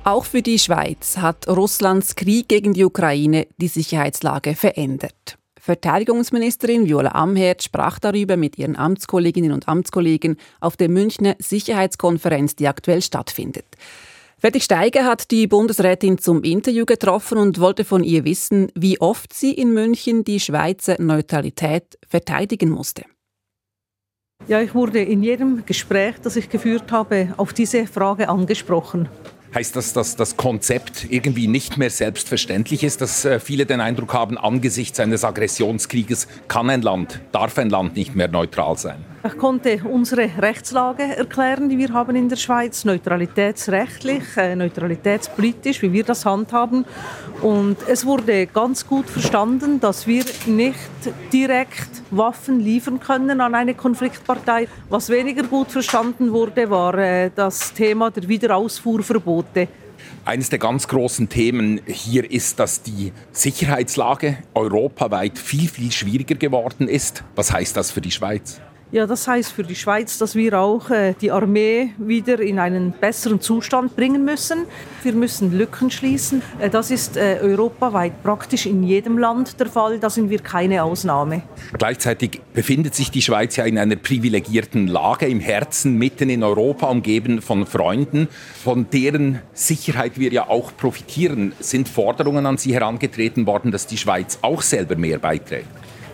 Auch 0.03 0.23
für 0.23 0.41
die 0.41 0.57
Schweiz 0.57 1.17
hat 1.17 1.49
Russlands 1.49 2.15
Krieg 2.15 2.47
gegen 2.47 2.73
die 2.73 2.85
Ukraine 2.85 3.45
die 3.57 3.67
Sicherheitslage 3.67 4.55
verändert. 4.55 5.37
Verteidigungsministerin 5.59 6.87
Viola 6.87 7.11
Amherd 7.11 7.61
sprach 7.61 7.99
darüber 7.99 8.37
mit 8.37 8.57
ihren 8.57 8.77
Amtskolleginnen 8.77 9.51
und 9.51 9.67
Amtskollegen 9.67 10.37
auf 10.61 10.77
der 10.77 10.87
Münchner 10.87 11.35
Sicherheitskonferenz, 11.39 12.55
die 12.55 12.69
aktuell 12.69 13.01
stattfindet. 13.01 13.65
Fertig 14.37 14.63
Steiger 14.63 15.03
hat 15.03 15.29
die 15.29 15.45
Bundesrätin 15.45 16.19
zum 16.19 16.41
Interview 16.43 16.85
getroffen 16.85 17.37
und 17.37 17.59
wollte 17.59 17.83
von 17.83 18.01
ihr 18.01 18.23
wissen, 18.23 18.71
wie 18.75 19.01
oft 19.01 19.33
sie 19.33 19.51
in 19.51 19.73
München 19.73 20.23
die 20.23 20.39
Schweizer 20.39 20.95
Neutralität 21.01 21.97
verteidigen 22.07 22.69
musste. 22.69 23.03
Ja, 24.47 24.61
ich 24.61 24.73
wurde 24.73 25.01
in 25.01 25.23
jedem 25.23 25.65
Gespräch, 25.65 26.15
das 26.23 26.37
ich 26.37 26.47
geführt 26.49 26.89
habe, 26.93 27.33
auf 27.35 27.51
diese 27.51 27.85
Frage 27.85 28.29
angesprochen. 28.29 29.09
Heißt 29.53 29.75
das, 29.75 29.91
dass 29.91 30.15
das 30.15 30.37
Konzept 30.37 31.07
irgendwie 31.09 31.47
nicht 31.47 31.77
mehr 31.77 31.89
selbstverständlich 31.89 32.83
ist, 32.83 33.01
dass 33.01 33.25
äh, 33.25 33.41
viele 33.41 33.65
den 33.65 33.81
Eindruck 33.81 34.13
haben, 34.13 34.37
angesichts 34.37 35.01
eines 35.01 35.25
Aggressionskrieges 35.25 36.29
kann 36.47 36.69
ein 36.69 36.81
Land, 36.81 37.19
darf 37.33 37.57
ein 37.57 37.69
Land 37.69 37.97
nicht 37.97 38.15
mehr 38.15 38.29
neutral 38.29 38.77
sein? 38.77 39.03
Ich 39.27 39.37
konnte 39.37 39.81
unsere 39.83 40.29
Rechtslage 40.37 41.03
erklären, 41.03 41.67
die 41.67 41.77
wir 41.77 41.89
haben 41.89 42.15
in 42.15 42.29
der 42.29 42.37
Schweiz, 42.37 42.85
neutralitätsrechtlich, 42.85 44.23
äh, 44.37 44.55
neutralitätspolitisch, 44.55 45.81
wie 45.81 45.91
wir 45.91 46.05
das 46.05 46.25
handhaben. 46.25 46.85
Und 47.41 47.75
es 47.89 48.05
wurde 48.05 48.47
ganz 48.47 48.87
gut 48.87 49.09
verstanden, 49.09 49.81
dass 49.81 50.07
wir 50.07 50.23
nicht 50.45 50.77
direkt 51.33 52.03
Waffen 52.09 52.61
liefern 52.61 53.01
können 53.01 53.41
an 53.41 53.53
eine 53.53 53.73
Konfliktpartei. 53.73 54.69
Was 54.87 55.09
weniger 55.09 55.43
gut 55.43 55.71
verstanden 55.71 56.31
wurde, 56.31 56.69
war 56.69 56.97
äh, 56.97 57.29
das 57.35 57.73
Thema 57.73 58.09
der 58.11 58.29
Wiederausfuhrverbote. 58.29 59.67
Eines 60.23 60.49
der 60.49 60.59
ganz 60.59 60.87
großen 60.87 61.27
Themen 61.27 61.81
hier 61.85 62.31
ist, 62.31 62.59
dass 62.59 62.81
die 62.81 63.11
Sicherheitslage 63.33 64.37
europaweit 64.53 65.37
viel, 65.37 65.67
viel 65.67 65.91
schwieriger 65.91 66.35
geworden 66.35 66.87
ist. 66.87 67.25
Was 67.35 67.51
heißt 67.51 67.75
das 67.75 67.91
für 67.91 68.01
die 68.01 68.11
Schweiz? 68.11 68.61
Ja, 68.89 69.05
das 69.05 69.27
heißt 69.27 69.51
für 69.51 69.63
die 69.63 69.75
Schweiz, 69.75 70.17
dass 70.17 70.33
wir 70.33 70.57
auch 70.57 70.89
äh, 70.89 71.13
die 71.19 71.29
Armee 71.29 71.89
wieder 71.97 72.39
in 72.39 72.57
einen 72.57 72.93
besseren 72.93 73.41
Zustand 73.41 73.97
bringen 73.97 74.23
müssen. 74.23 74.59
Wir 75.03 75.11
müssen 75.11 75.57
Lücken 75.57 75.91
schließen. 75.91 76.41
Äh, 76.59 76.69
das 76.69 76.89
ist 76.89 77.17
äh, 77.17 77.39
europaweit 77.41 78.23
praktisch 78.23 78.65
in 78.65 78.83
jedem 78.83 79.17
Land 79.17 79.59
der 79.59 79.67
Fall. 79.67 79.99
Da 79.99 80.09
sind 80.09 80.29
wir 80.29 80.39
keine 80.39 80.83
Ausnahme. 80.83 81.41
Gleichzeitig 81.77 82.39
befindet 82.53 82.95
sich 82.95 83.11
die 83.11 83.21
Schweiz 83.21 83.57
ja 83.57 83.65
in 83.65 83.77
einer 83.77 83.97
privilegierten 83.97 84.87
Lage 84.87 85.27
im 85.27 85.41
Herzen, 85.41 85.97
mitten 85.97 86.29
in 86.29 86.41
Europa, 86.41 86.87
umgeben 86.87 87.41
von 87.41 87.65
Freunden, 87.65 88.29
von 88.63 88.89
deren 88.89 89.41
Sicherheit 89.51 90.17
wir 90.17 90.31
ja 90.31 90.47
auch 90.47 90.71
profitieren. 90.77 91.51
Sind 91.59 91.89
Forderungen 91.89 92.45
an 92.45 92.57
Sie 92.57 92.73
herangetreten 92.73 93.47
worden, 93.47 93.73
dass 93.73 93.85
die 93.85 93.97
Schweiz 93.97 94.39
auch 94.41 94.61
selber 94.61 94.95
mehr 94.95 95.19
beiträgt? 95.19 95.67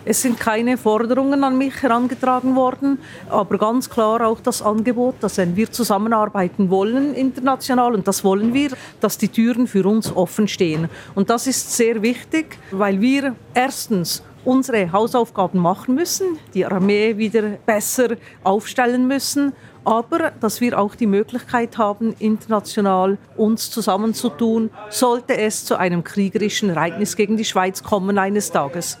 Es 0.06 0.20
sind 0.20 0.38
keine 0.38 0.76
Forderungen 0.76 1.44
an 1.44 1.56
mich 1.56 1.82
herangetragen 1.82 2.54
worden, 2.54 2.98
aber 3.30 3.56
ganz 3.56 3.88
klar 3.88 4.26
auch 4.26 4.38
das 4.40 4.60
Angebot, 4.60 5.14
dass 5.20 5.38
wenn 5.38 5.56
wir 5.56 5.72
zusammenarbeiten 5.72 6.68
wollen 6.68 7.14
international, 7.14 7.94
und 7.94 8.06
das 8.06 8.22
wollen 8.22 8.52
wir, 8.52 8.70
dass 9.00 9.16
die 9.16 9.28
Türen 9.28 9.66
für 9.66 9.86
uns 9.86 10.14
offen 10.14 10.46
stehen. 10.46 10.90
Und 11.14 11.30
das 11.30 11.46
ist 11.46 11.74
sehr 11.74 12.02
wichtig, 12.02 12.58
weil 12.70 13.00
wir 13.00 13.34
erstens 13.54 14.22
unsere 14.44 14.92
Hausaufgaben 14.92 15.58
machen 15.58 15.94
müssen, 15.94 16.38
die 16.52 16.66
Armee 16.66 17.16
wieder 17.16 17.42
besser 17.64 18.16
aufstellen 18.42 19.06
müssen, 19.08 19.54
aber 19.84 20.32
dass 20.40 20.60
wir 20.60 20.78
auch 20.78 20.94
die 20.94 21.06
Möglichkeit 21.06 21.78
haben, 21.78 22.14
international 22.18 23.18
uns 23.36 23.70
zusammenzutun, 23.70 24.70
sollte 24.90 25.36
es 25.38 25.64
zu 25.64 25.76
einem 25.76 26.04
kriegerischen 26.04 26.70
Ereignis 26.70 27.16
gegen 27.16 27.36
die 27.36 27.44
Schweiz 27.44 27.82
kommen 27.82 28.18
eines 28.18 28.50
Tages. 28.50 28.98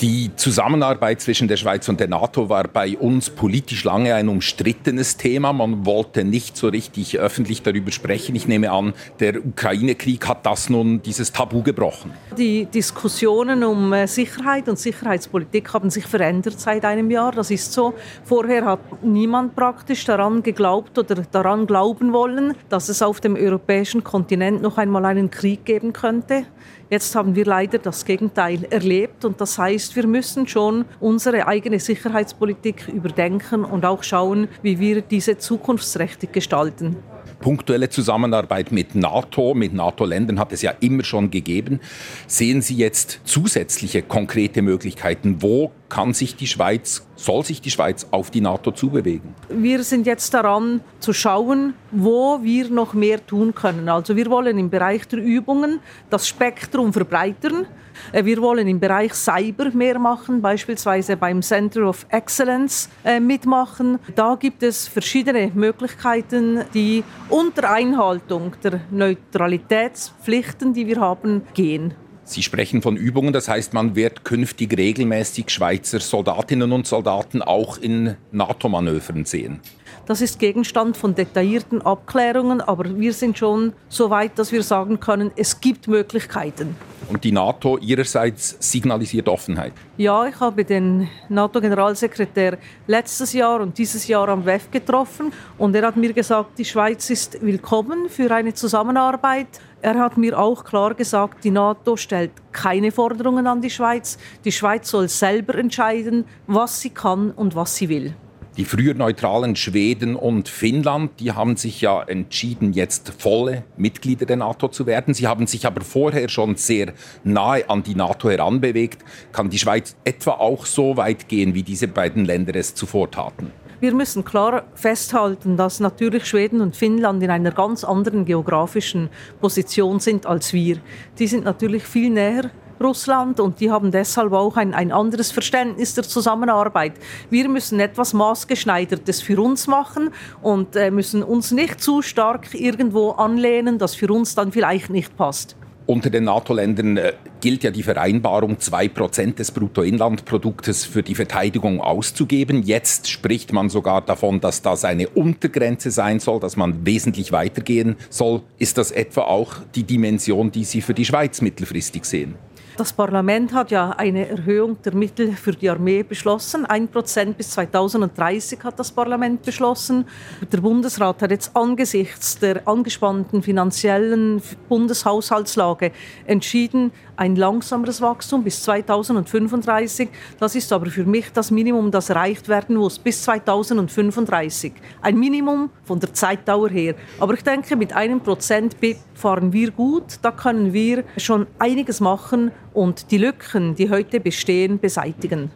Die 0.00 0.30
Zusammenarbeit 0.36 1.20
zwischen 1.20 1.48
der 1.48 1.56
Schweiz 1.56 1.88
und 1.88 1.98
der 1.98 2.06
NATO 2.06 2.48
war 2.48 2.68
bei 2.68 2.96
uns 2.96 3.30
politisch 3.30 3.82
lange 3.82 4.14
ein 4.14 4.28
umstrittenes 4.28 5.16
Thema. 5.16 5.52
Man 5.52 5.84
wollte 5.86 6.22
nicht 6.22 6.56
so 6.56 6.68
richtig 6.68 7.18
öffentlich 7.18 7.62
darüber 7.62 7.90
sprechen. 7.90 8.36
Ich 8.36 8.46
nehme 8.46 8.70
an, 8.70 8.94
der 9.18 9.44
Ukraine-Krieg 9.44 10.28
hat 10.28 10.46
das 10.46 10.70
nun 10.70 11.02
dieses 11.02 11.32
Tabu 11.32 11.64
gebrochen. 11.64 12.12
Die 12.36 12.66
Diskussionen 12.66 13.64
um 13.64 13.92
äh, 13.92 14.06
Sicherheit 14.06 14.68
und 14.68 14.78
Sicherheitspolitik 14.78 15.74
haben 15.74 15.90
sich 15.90 16.06
verändert 16.06 16.60
seit 16.60 16.84
einem 16.84 17.10
Jahr. 17.10 17.32
Das 17.32 17.50
ist 17.50 17.72
so. 17.72 17.92
Vorher 18.22 18.66
hat 18.66 19.02
niemand 19.02 19.56
praktisch 19.56 20.04
daran 20.04 20.44
geglaubt 20.44 20.96
oder 20.96 21.16
daran 21.28 21.66
glauben 21.66 22.12
wollen, 22.12 22.54
dass 22.68 22.88
es 22.88 23.02
auf 23.02 23.20
dem 23.20 23.34
europäischen 23.34 24.04
Kontinent 24.04 24.62
noch 24.62 24.78
einmal 24.78 25.04
einen 25.06 25.28
Krieg 25.28 25.64
geben 25.64 25.92
könnte. 25.92 26.44
Jetzt 26.90 27.14
haben 27.14 27.34
wir 27.34 27.44
leider 27.44 27.78
das 27.78 28.06
Gegenteil 28.06 28.64
erlebt 28.70 29.26
und 29.26 29.38
das 29.42 29.58
heißt, 29.88 29.96
wir 29.96 30.06
müssen 30.06 30.46
schon 30.46 30.84
unsere 31.00 31.46
eigene 31.46 31.80
Sicherheitspolitik 31.80 32.88
überdenken 32.88 33.64
und 33.64 33.84
auch 33.84 34.02
schauen, 34.02 34.48
wie 34.62 34.78
wir 34.78 35.00
diese 35.02 35.38
zukunftsträchtig 35.38 36.32
gestalten 36.32 36.96
punktuelle 37.40 37.88
Zusammenarbeit 37.88 38.72
mit 38.72 38.96
NATO, 38.96 39.54
mit 39.54 39.72
NATO-Ländern 39.72 40.40
hat 40.40 40.52
es 40.52 40.62
ja 40.62 40.72
immer 40.80 41.04
schon 41.04 41.30
gegeben. 41.30 41.78
Sehen 42.26 42.62
Sie 42.62 42.74
jetzt 42.74 43.20
zusätzliche 43.22 44.02
konkrete 44.02 44.60
Möglichkeiten? 44.60 45.40
Wo 45.40 45.70
kann 45.88 46.12
sich 46.12 46.36
die 46.36 46.46
Schweiz, 46.46 47.06
soll 47.16 47.44
sich 47.44 47.60
die 47.60 47.70
Schweiz 47.70 48.06
auf 48.10 48.30
die 48.30 48.40
NATO 48.40 48.70
zubewegen? 48.70 49.34
Wir 49.48 49.82
sind 49.84 50.06
jetzt 50.06 50.32
daran 50.34 50.80
zu 51.00 51.12
schauen, 51.12 51.74
wo 51.90 52.42
wir 52.42 52.68
noch 52.68 52.94
mehr 52.94 53.24
tun 53.26 53.54
können. 53.54 53.88
Also 53.88 54.16
wir 54.16 54.26
wollen 54.30 54.58
im 54.58 54.70
Bereich 54.70 55.06
der 55.08 55.20
Übungen 55.20 55.80
das 56.10 56.28
Spektrum 56.28 56.92
verbreitern. 56.92 57.66
Äh, 58.12 58.24
wir 58.24 58.40
wollen 58.40 58.68
im 58.68 58.80
Bereich 58.80 59.14
Cyber 59.14 59.70
mehr 59.70 59.98
machen, 59.98 60.40
beispielsweise 60.40 61.16
beim 61.16 61.42
Center 61.42 61.88
of 61.88 62.06
Excellence 62.10 62.88
äh, 63.04 63.20
mitmachen. 63.20 63.98
Da 64.14 64.36
gibt 64.36 64.62
es 64.62 64.86
verschiedene 64.88 65.50
Möglichkeiten, 65.54 66.64
die 66.74 67.02
unter 67.28 67.70
Einhaltung 67.70 68.52
der 68.62 68.80
Neutralitätspflichten, 68.90 70.72
die 70.72 70.86
wir 70.86 71.00
haben, 71.00 71.42
gehen. 71.54 71.94
Sie 72.28 72.42
sprechen 72.42 72.82
von 72.82 72.98
Übungen, 72.98 73.32
das 73.32 73.48
heißt, 73.48 73.72
man 73.72 73.96
wird 73.96 74.22
künftig 74.22 74.76
regelmäßig 74.76 75.48
Schweizer 75.48 75.98
Soldatinnen 75.98 76.72
und 76.72 76.86
Soldaten 76.86 77.40
auch 77.40 77.78
in 77.78 78.16
NATO-Manövern 78.32 79.24
sehen. 79.24 79.60
Das 80.08 80.22
ist 80.22 80.38
Gegenstand 80.38 80.96
von 80.96 81.14
detaillierten 81.14 81.82
Abklärungen, 81.82 82.62
aber 82.62 82.98
wir 82.98 83.12
sind 83.12 83.36
schon 83.36 83.74
so 83.90 84.08
weit, 84.08 84.38
dass 84.38 84.52
wir 84.52 84.62
sagen 84.62 84.98
können, 84.98 85.32
es 85.36 85.60
gibt 85.60 85.86
Möglichkeiten. 85.86 86.74
Und 87.10 87.24
die 87.24 87.30
NATO 87.30 87.76
ihrerseits 87.76 88.56
signalisiert 88.58 89.28
Offenheit. 89.28 89.74
Ja, 89.98 90.26
ich 90.26 90.40
habe 90.40 90.64
den 90.64 91.08
NATO-Generalsekretär 91.28 92.56
letztes 92.86 93.34
Jahr 93.34 93.60
und 93.60 93.76
dieses 93.76 94.08
Jahr 94.08 94.30
am 94.30 94.46
WEF 94.46 94.70
getroffen 94.70 95.30
und 95.58 95.76
er 95.76 95.86
hat 95.88 95.98
mir 95.98 96.14
gesagt, 96.14 96.58
die 96.58 96.64
Schweiz 96.64 97.10
ist 97.10 97.42
willkommen 97.42 98.08
für 98.08 98.30
eine 98.30 98.54
Zusammenarbeit. 98.54 99.60
Er 99.82 99.98
hat 99.98 100.16
mir 100.16 100.38
auch 100.38 100.64
klar 100.64 100.94
gesagt, 100.94 101.44
die 101.44 101.50
NATO 101.50 101.98
stellt 101.98 102.32
keine 102.52 102.92
Forderungen 102.92 103.46
an 103.46 103.60
die 103.60 103.68
Schweiz. 103.68 104.16
Die 104.46 104.52
Schweiz 104.52 104.88
soll 104.88 105.10
selber 105.10 105.54
entscheiden, 105.56 106.24
was 106.46 106.80
sie 106.80 106.90
kann 106.90 107.30
und 107.32 107.54
was 107.54 107.76
sie 107.76 107.90
will. 107.90 108.14
Die 108.58 108.64
früher 108.64 108.94
neutralen 108.94 109.54
Schweden 109.54 110.16
und 110.16 110.48
Finnland, 110.48 111.20
die 111.20 111.30
haben 111.30 111.56
sich 111.56 111.80
ja 111.80 112.02
entschieden, 112.02 112.72
jetzt 112.72 113.12
volle 113.16 113.62
Mitglieder 113.76 114.26
der 114.26 114.34
NATO 114.34 114.66
zu 114.66 114.84
werden. 114.84 115.14
Sie 115.14 115.28
haben 115.28 115.46
sich 115.46 115.64
aber 115.64 115.82
vorher 115.82 116.28
schon 116.28 116.56
sehr 116.56 116.92
nahe 117.22 117.70
an 117.70 117.84
die 117.84 117.94
NATO 117.94 118.28
heranbewegt. 118.28 119.04
Kann 119.30 119.48
die 119.48 119.60
Schweiz 119.60 119.94
etwa 120.02 120.32
auch 120.32 120.66
so 120.66 120.96
weit 120.96 121.28
gehen, 121.28 121.54
wie 121.54 121.62
diese 121.62 121.86
beiden 121.86 122.24
Länder 122.24 122.56
es 122.56 122.74
zuvor 122.74 123.08
taten? 123.08 123.52
Wir 123.78 123.94
müssen 123.94 124.24
klar 124.24 124.64
festhalten, 124.74 125.56
dass 125.56 125.78
natürlich 125.78 126.26
Schweden 126.26 126.60
und 126.60 126.74
Finnland 126.74 127.22
in 127.22 127.30
einer 127.30 127.52
ganz 127.52 127.84
anderen 127.84 128.24
geografischen 128.24 129.08
Position 129.40 130.00
sind 130.00 130.26
als 130.26 130.52
wir. 130.52 130.78
Die 131.20 131.28
sind 131.28 131.44
natürlich 131.44 131.84
viel 131.84 132.10
näher 132.10 132.50
Russland 132.80 133.40
und 133.40 133.60
die 133.60 133.70
haben 133.70 133.90
deshalb 133.90 134.32
auch 134.32 134.56
ein, 134.56 134.74
ein 134.74 134.92
anderes 134.92 135.30
Verständnis 135.30 135.94
der 135.94 136.04
Zusammenarbeit. 136.04 136.94
Wir 137.30 137.48
müssen 137.48 137.80
etwas 137.80 138.12
Maßgeschneidertes 138.14 139.22
für 139.22 139.40
uns 139.40 139.66
machen 139.66 140.10
und 140.42 140.76
äh, 140.76 140.90
müssen 140.90 141.22
uns 141.22 141.50
nicht 141.50 141.80
zu 141.80 142.02
stark 142.02 142.54
irgendwo 142.54 143.10
anlehnen, 143.10 143.78
das 143.78 143.94
für 143.94 144.12
uns 144.12 144.34
dann 144.34 144.52
vielleicht 144.52 144.90
nicht 144.90 145.16
passt. 145.16 145.56
Unter 145.88 146.10
den 146.10 146.24
NATO-Ländern 146.24 146.98
äh, 146.98 147.14
gilt 147.40 147.64
ja 147.64 147.70
die 147.70 147.82
Vereinbarung, 147.82 148.56
2% 148.56 149.36
des 149.36 149.52
Bruttoinlandproduktes 149.52 150.84
für 150.84 151.02
die 151.02 151.14
Verteidigung 151.14 151.80
auszugeben. 151.80 152.62
Jetzt 152.62 153.08
spricht 153.08 153.54
man 153.54 153.70
sogar 153.70 154.02
davon, 154.02 154.38
dass 154.38 154.60
das 154.60 154.84
eine 154.84 155.08
Untergrenze 155.08 155.90
sein 155.90 156.20
soll, 156.20 156.40
dass 156.40 156.58
man 156.58 156.84
wesentlich 156.84 157.32
weitergehen 157.32 157.96
soll. 158.10 158.42
Ist 158.58 158.76
das 158.76 158.90
etwa 158.90 159.22
auch 159.22 159.54
die 159.74 159.84
Dimension, 159.84 160.50
die 160.50 160.64
Sie 160.64 160.82
für 160.82 160.92
die 160.92 161.06
Schweiz 161.06 161.40
mittelfristig 161.40 162.04
sehen? 162.04 162.34
Das 162.78 162.92
Parlament 162.92 163.52
hat 163.54 163.72
ja 163.72 163.90
eine 163.90 164.28
Erhöhung 164.28 164.80
der 164.84 164.94
Mittel 164.94 165.32
für 165.32 165.50
die 165.50 165.68
Armee 165.68 166.04
beschlossen. 166.04 166.64
Ein 166.64 166.86
Prozent 166.86 167.36
bis 167.36 167.50
2030 167.50 168.62
hat 168.62 168.78
das 168.78 168.92
Parlament 168.92 169.42
beschlossen. 169.42 170.04
Der 170.52 170.60
Bundesrat 170.60 171.20
hat 171.20 171.32
jetzt 171.32 171.56
angesichts 171.56 172.38
der 172.38 172.68
angespannten 172.68 173.42
finanziellen 173.42 174.40
Bundeshaushaltslage 174.68 175.90
entschieden, 176.24 176.92
ein 177.16 177.34
langsameres 177.34 178.00
Wachstum 178.00 178.44
bis 178.44 178.62
2035. 178.62 180.08
Das 180.38 180.54
ist 180.54 180.72
aber 180.72 180.86
für 180.86 181.04
mich 181.04 181.32
das 181.32 181.50
Minimum, 181.50 181.90
das 181.90 182.10
erreicht 182.10 182.46
werden 182.48 182.76
muss 182.76 182.96
bis 183.00 183.24
2035. 183.24 184.72
Ein 185.02 185.18
Minimum 185.18 185.70
von 185.82 185.98
der 185.98 186.14
Zeitdauer 186.14 186.68
her. 186.68 186.94
Aber 187.18 187.34
ich 187.34 187.42
denke, 187.42 187.74
mit 187.74 187.92
einem 187.92 188.20
Prozent 188.20 188.76
fahren 189.14 189.52
wir 189.52 189.72
gut. 189.72 190.20
Da 190.22 190.30
können 190.30 190.72
wir 190.72 191.02
schon 191.16 191.48
einiges 191.58 191.98
machen 191.98 192.52
und 192.78 193.10
die 193.10 193.18
Lücken, 193.18 193.74
die 193.74 193.90
heute 193.90 194.20
bestehen, 194.20 194.78
beseitigen. 194.78 195.50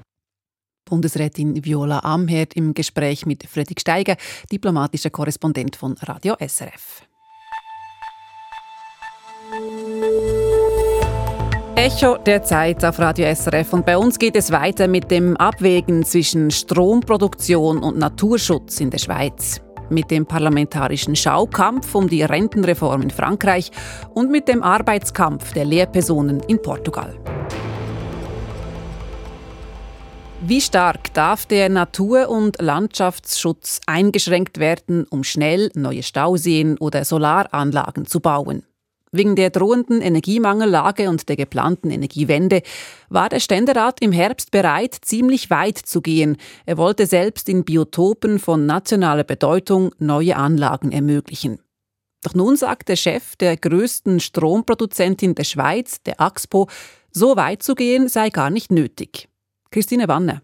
Bundesrätin 0.85 1.65
Viola 1.65 2.01
Amherd 2.01 2.55
im 2.55 2.75
Gespräch 2.75 3.25
mit 3.27 3.45
Fredrik 3.45 3.81
Steiger, 3.81 4.17
diplomatischer 4.51 5.11
Korrespondent 5.11 5.77
von 5.77 5.95
Radio 6.03 6.35
SRF. 6.41 7.07
Echo 11.77 12.17
der 12.19 12.43
Zeit 12.43 12.85
auf 12.85 12.99
Radio 12.99 13.33
SRF 13.33 13.73
und 13.73 13.87
bei 13.87 13.97
uns 13.97 14.19
geht 14.19 14.35
es 14.35 14.51
weiter 14.51 14.89
mit 14.89 15.11
dem 15.11 15.37
Abwägen 15.37 16.05
zwischen 16.05 16.51
Stromproduktion 16.51 17.79
und 17.79 17.99
Naturschutz 17.99 18.81
in 18.81 18.91
der 18.91 18.99
Schweiz 18.99 19.61
mit 19.93 20.11
dem 20.11 20.27
parlamentarischen 20.27 21.15
Schaukampf 21.15 21.95
um 21.95 22.09
die 22.09 22.23
Rentenreform 22.23 23.03
in 23.03 23.11
Frankreich 23.11 23.71
und 24.15 24.31
mit 24.31 24.49
dem 24.49 24.63
Arbeitskampf 24.63 25.53
der 25.53 25.65
Lehrpersonen 25.65 26.41
in 26.49 26.61
Portugal. 26.61 27.15
Wie 30.45 30.61
stark 30.61 31.15
darf 31.15 31.47
der 31.47 31.69
Natur- 31.69 32.29
und 32.29 32.61
Landschaftsschutz 32.61 33.81
eingeschränkt 33.87 34.59
werden, 34.59 35.07
um 35.09 35.23
schnell 35.23 35.71
neue 35.75 36.03
Stauseen 36.03 36.79
oder 36.79 37.05
Solaranlagen 37.05 38.07
zu 38.07 38.19
bauen? 38.19 38.65
Wegen 39.15 39.37
der 39.37 39.51
drohenden 39.51 40.01
Energiemangellage 40.01 41.11
und 41.11 41.29
der 41.29 41.37
geplanten 41.37 41.91
Energiewende 41.91 42.63
war 43.11 43.29
der 43.29 43.41
Ständerat 43.41 44.01
im 44.01 44.11
Herbst 44.11 44.51
bereit, 44.51 44.97
ziemlich 45.03 45.51
weit 45.51 45.77
zu 45.77 46.01
gehen. 46.01 46.39
Er 46.65 46.79
wollte 46.79 47.05
selbst 47.05 47.51
in 47.51 47.63
Biotopen 47.65 48.39
von 48.39 48.65
nationaler 48.65 49.25
Bedeutung 49.25 49.95
neue 49.99 50.37
Anlagen 50.37 50.93
ermöglichen. 50.93 51.59
Doch 52.23 52.35
nun 52.35 52.57
sagt 52.57 52.89
der 52.89 52.97
Chef 52.97 53.37
der 53.37 53.59
größten 53.59 54.19
Stromproduzentin 54.19 55.35
der 55.35 55.45
Schweiz, 55.45 56.03
der 56.03 56.19
AXPO, 56.19 56.69
so 57.11 57.37
weit 57.37 57.63
zu 57.63 57.75
gehen 57.75 58.09
sei 58.09 58.31
gar 58.31 58.49
nicht 58.49 58.73
nötig. 58.73 59.29
Christine 59.71 60.09
Wanne. 60.09 60.41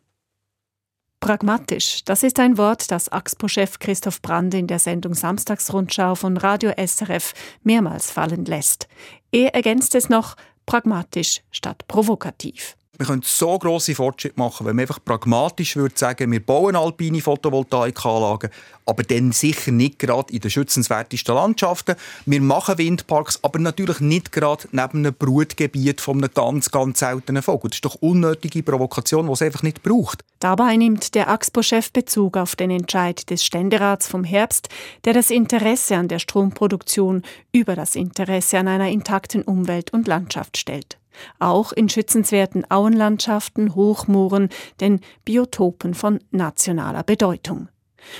Pragmatisch, 1.20 2.04
das 2.04 2.22
ist 2.22 2.38
ein 2.38 2.56
Wort, 2.58 2.92
das 2.92 3.08
AXPO-Chef 3.08 3.80
Christoph 3.80 4.22
Brand 4.22 4.54
in 4.54 4.68
der 4.68 4.78
Sendung 4.78 5.14
Samstagsrundschau 5.14 6.14
von 6.14 6.36
Radio 6.36 6.72
SRF 6.76 7.34
mehrmals 7.64 8.10
fallen 8.10 8.44
lässt. 8.44 8.86
Er 9.32 9.52
ergänzt 9.54 9.96
es 9.96 10.08
noch 10.08 10.36
pragmatisch 10.64 11.42
statt 11.50 11.86
provokativ. 11.88 12.77
Wir 12.98 13.06
können 13.06 13.22
so 13.24 13.56
grosse 13.60 13.94
Fortschritte 13.94 14.40
machen, 14.40 14.66
wenn 14.66 14.74
man 14.74 14.82
einfach 14.82 14.98
pragmatisch 15.04 15.76
würde 15.76 15.96
sagen, 15.96 16.32
wir 16.32 16.44
bauen 16.44 16.74
alpine 16.74 17.20
Photovoltaikanlagen, 17.20 18.50
aber 18.86 19.04
dann 19.04 19.30
sicher 19.30 19.70
nicht 19.70 20.00
gerade 20.00 20.32
in 20.32 20.40
den 20.40 20.50
schützenswertesten 20.50 21.32
Landschaften. 21.32 21.94
Wir 22.26 22.40
machen 22.40 22.76
Windparks, 22.76 23.38
aber 23.44 23.60
natürlich 23.60 24.00
nicht 24.00 24.32
gerade 24.32 24.66
neben 24.72 24.98
einem 24.98 25.14
Brutgebiet 25.14 26.00
von 26.00 26.18
einem 26.18 26.34
ganz, 26.34 26.72
ganz 26.72 26.98
seltenen 26.98 27.44
Vogel. 27.44 27.70
Das 27.70 27.76
ist 27.76 27.84
doch 27.84 27.94
unnötige 28.00 28.64
Provokation, 28.64 29.28
die 29.28 29.32
es 29.32 29.42
einfach 29.42 29.62
nicht 29.62 29.84
braucht. 29.84 30.24
Dabei 30.40 30.76
nimmt 30.76 31.14
der 31.14 31.30
AXPO-Chef 31.30 31.92
Bezug 31.92 32.36
auf 32.36 32.56
den 32.56 32.72
Entscheid 32.72 33.30
des 33.30 33.44
Ständerats 33.44 34.08
vom 34.08 34.24
Herbst, 34.24 34.70
der 35.04 35.12
das 35.12 35.30
Interesse 35.30 35.94
an 35.94 36.08
der 36.08 36.18
Stromproduktion 36.18 37.22
über 37.52 37.76
das 37.76 37.94
Interesse 37.94 38.58
an 38.58 38.66
einer 38.66 38.88
intakten 38.88 39.42
Umwelt 39.42 39.92
und 39.92 40.08
Landschaft 40.08 40.56
stellt 40.56 40.97
auch 41.38 41.72
in 41.72 41.88
schützenswerten 41.88 42.70
Auenlandschaften, 42.70 43.74
Hochmooren, 43.74 44.48
den 44.80 45.00
Biotopen 45.24 45.94
von 45.94 46.20
nationaler 46.30 47.02
Bedeutung. 47.02 47.68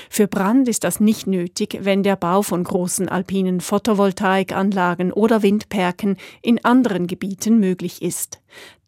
Für 0.09 0.27
Brand 0.27 0.67
ist 0.67 0.83
das 0.83 0.99
nicht 0.99 1.25
nötig, 1.27 1.79
wenn 1.81 2.03
der 2.03 2.15
Bau 2.15 2.41
von 2.41 2.63
großen 2.63 3.09
alpinen 3.09 3.61
Photovoltaikanlagen 3.61 5.11
oder 5.11 5.41
Windperken 5.41 6.17
in 6.41 6.63
anderen 6.63 7.07
Gebieten 7.07 7.59
möglich 7.59 8.01
ist. 8.01 8.41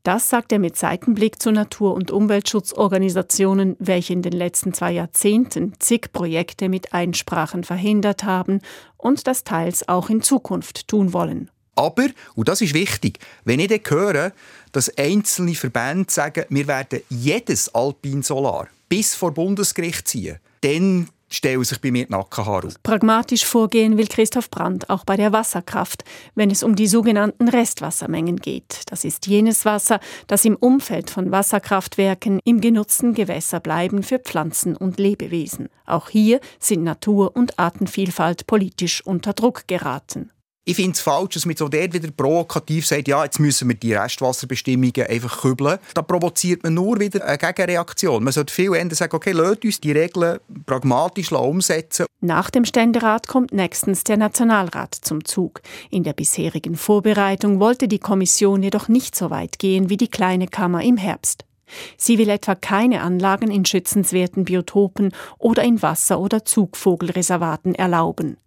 Das 0.03 0.29
sagt 0.29 0.51
er 0.51 0.57
mit 0.57 0.77
Seitenblick 0.77 1.39
zu 1.39 1.51
Natur- 1.51 1.93
und 1.93 2.09
Umweltschutzorganisationen, 2.09 3.75
welche 3.77 4.13
in 4.13 4.23
den 4.23 4.33
letzten 4.33 4.73
zwei 4.73 4.91
Jahrzehnten 4.93 5.73
zig 5.77 6.11
Projekte 6.11 6.69
mit 6.69 6.93
Einsprachen 6.93 7.63
verhindert 7.63 8.23
haben 8.23 8.61
und 8.97 9.27
das 9.27 9.43
teils 9.43 9.87
auch 9.87 10.09
in 10.09 10.23
Zukunft 10.23 10.87
tun 10.87 11.13
wollen. 11.13 11.51
Aber, 11.75 12.07
und 12.35 12.47
das 12.47 12.61
ist 12.61 12.73
wichtig, 12.73 13.19
wenn 13.45 13.59
ich 13.59 13.67
dann 13.67 13.79
höre, 13.87 14.31
dass 14.71 14.95
einzelne 14.97 15.55
Verbände 15.55 16.11
sagen, 16.11 16.45
wir 16.49 16.67
werden 16.67 17.01
jedes 17.09 17.73
Alpin 17.73 18.23
Solar 18.23 18.67
bis 18.89 19.15
vor 19.15 19.33
Bundesgericht 19.33 20.07
ziehen, 20.07 20.37
dann 20.61 21.07
stellen 21.31 21.63
sich 21.63 21.79
bei 21.79 21.91
mir 21.91 22.05
die 22.05 22.11
Nackenhaare 22.11 22.67
auf. 22.67 22.83
Pragmatisch 22.83 23.45
vorgehen 23.45 23.97
will 23.97 24.07
Christoph 24.07 24.49
Brandt 24.49 24.89
auch 24.89 25.05
bei 25.05 25.15
der 25.15 25.31
Wasserkraft, 25.31 26.03
wenn 26.35 26.51
es 26.51 26.61
um 26.61 26.75
die 26.75 26.87
sogenannten 26.87 27.47
Restwassermengen 27.47 28.37
geht. 28.37 28.81
Das 28.87 29.03
ist 29.05 29.27
jenes 29.27 29.65
Wasser, 29.65 29.99
das 30.27 30.45
im 30.45 30.55
Umfeld 30.55 31.09
von 31.09 31.31
Wasserkraftwerken 31.31 32.39
im 32.43 32.61
genutzten 32.61 33.13
Gewässer 33.13 33.59
bleiben 33.59 34.03
für 34.03 34.19
Pflanzen 34.19 34.75
und 34.75 34.99
Lebewesen. 34.99 35.69
Auch 35.85 36.09
hier 36.09 36.39
sind 36.59 36.83
Natur 36.83 37.35
und 37.35 37.57
Artenvielfalt 37.57 38.45
politisch 38.45 39.05
unter 39.05 39.33
Druck 39.33 39.67
geraten. 39.67 40.31
Ich 40.63 40.75
finde 40.75 40.91
es 40.91 40.99
falsch, 41.01 41.33
dass 41.33 41.47
man 41.47 41.55
so 41.55 41.67
dort 41.67 41.91
wieder 41.91 42.11
provokativ 42.11 42.85
sagt, 42.85 43.07
ja, 43.07 43.23
jetzt 43.23 43.39
müssen 43.39 43.67
wir 43.67 43.75
die 43.75 43.95
Restwasserbestimmungen 43.95 45.07
einfach 45.09 45.41
kübeln. 45.41 45.79
Da 45.95 46.03
provoziert 46.03 46.61
man 46.61 46.75
nur 46.75 46.99
wieder 46.99 47.25
eine 47.25 47.39
Gegenreaktion. 47.39 48.23
Man 48.23 48.31
sollte 48.31 48.53
viel 48.53 48.75
eher 48.75 48.93
sagen, 48.93 49.15
okay, 49.15 49.31
lasst 49.31 49.65
uns 49.65 49.81
die 49.81 49.91
Regeln 49.91 50.37
pragmatisch 50.67 51.31
umsetzen. 51.31 52.05
Nach 52.19 52.51
dem 52.51 52.65
Ständerat 52.65 53.27
kommt 53.27 53.51
nächstens 53.51 54.03
der 54.03 54.17
Nationalrat 54.17 54.93
zum 54.93 55.25
Zug. 55.25 55.61
In 55.89 56.03
der 56.03 56.13
bisherigen 56.13 56.75
Vorbereitung 56.75 57.59
wollte 57.59 57.87
die 57.87 57.97
Kommission 57.97 58.61
jedoch 58.61 58.87
nicht 58.87 59.15
so 59.15 59.31
weit 59.31 59.57
gehen 59.57 59.89
wie 59.89 59.97
die 59.97 60.09
kleine 60.09 60.47
Kammer 60.47 60.83
im 60.83 60.97
Herbst. 60.97 61.43
Sie 61.97 62.19
will 62.19 62.29
etwa 62.29 62.53
keine 62.53 63.01
Anlagen 63.01 63.49
in 63.49 63.65
schützenswerten 63.65 64.45
Biotopen 64.45 65.11
oder 65.39 65.63
in 65.63 65.81
Wasser- 65.81 66.19
oder 66.19 66.45
Zugvogelreservaten 66.45 67.73
erlauben. 67.73 68.37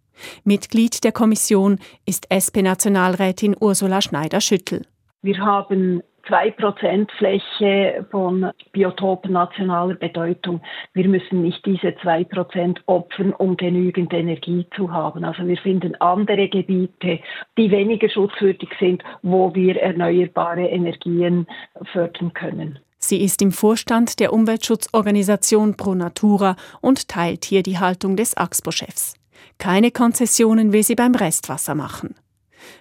Mitglied 0.44 1.04
der 1.04 1.12
Kommission 1.12 1.78
ist 2.06 2.26
SP-Nationalrätin 2.30 3.56
Ursula 3.58 4.00
Schneider-Schüttel. 4.00 4.86
Wir 5.22 5.38
haben 5.38 6.02
zwei 6.26 6.50
Prozent 6.50 7.10
Fläche 7.12 8.06
von 8.10 8.50
Biotopen 8.72 9.32
nationaler 9.32 9.94
Bedeutung. 9.94 10.60
Wir 10.92 11.08
müssen 11.08 11.42
nicht 11.42 11.64
diese 11.66 11.94
zwei 12.02 12.24
Prozent 12.24 12.80
opfern, 12.86 13.32
um 13.32 13.56
genügend 13.56 14.12
Energie 14.12 14.66
zu 14.76 14.92
haben. 14.92 15.24
Also 15.24 15.46
wir 15.46 15.56
finden 15.56 15.94
andere 16.00 16.48
Gebiete, 16.48 17.20
die 17.56 17.70
weniger 17.70 18.08
schutzwürdig 18.08 18.70
sind, 18.78 19.02
wo 19.22 19.54
wir 19.54 19.80
erneuerbare 19.80 20.66
Energien 20.66 21.46
fördern 21.92 22.32
können. 22.32 22.78
Sie 22.98 23.22
ist 23.22 23.42
im 23.42 23.52
Vorstand 23.52 24.18
der 24.18 24.32
Umweltschutzorganisation 24.32 25.76
Pro 25.76 25.94
Natura 25.94 26.56
und 26.80 27.08
teilt 27.08 27.44
hier 27.44 27.62
die 27.62 27.78
Haltung 27.78 28.16
des 28.16 28.34
AXPO-Chefs. 28.34 29.14
Keine 29.58 29.90
Konzessionen 29.90 30.72
will 30.72 30.82
sie 30.82 30.94
beim 30.94 31.14
Restwasser 31.14 31.74
machen. 31.74 32.14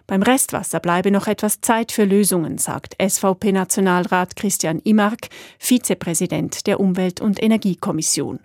Beim 0.08 0.22
Restwasser 0.22 0.80
bleibe 0.80 1.12
noch 1.12 1.28
etwas 1.28 1.62
Zeit 1.62 1.92
für 1.92 2.06
Lösungen, 2.06 2.58
sagt 2.58 2.96
SVP-Nationalrat 3.02 4.36
Christian 4.36 4.80
Imark, 4.80 5.30
Vizepräsident 5.60 6.68
der 6.68 6.80
Umwelt- 6.80 7.22
und 7.22 7.42
Energiekommission. 7.42 8.40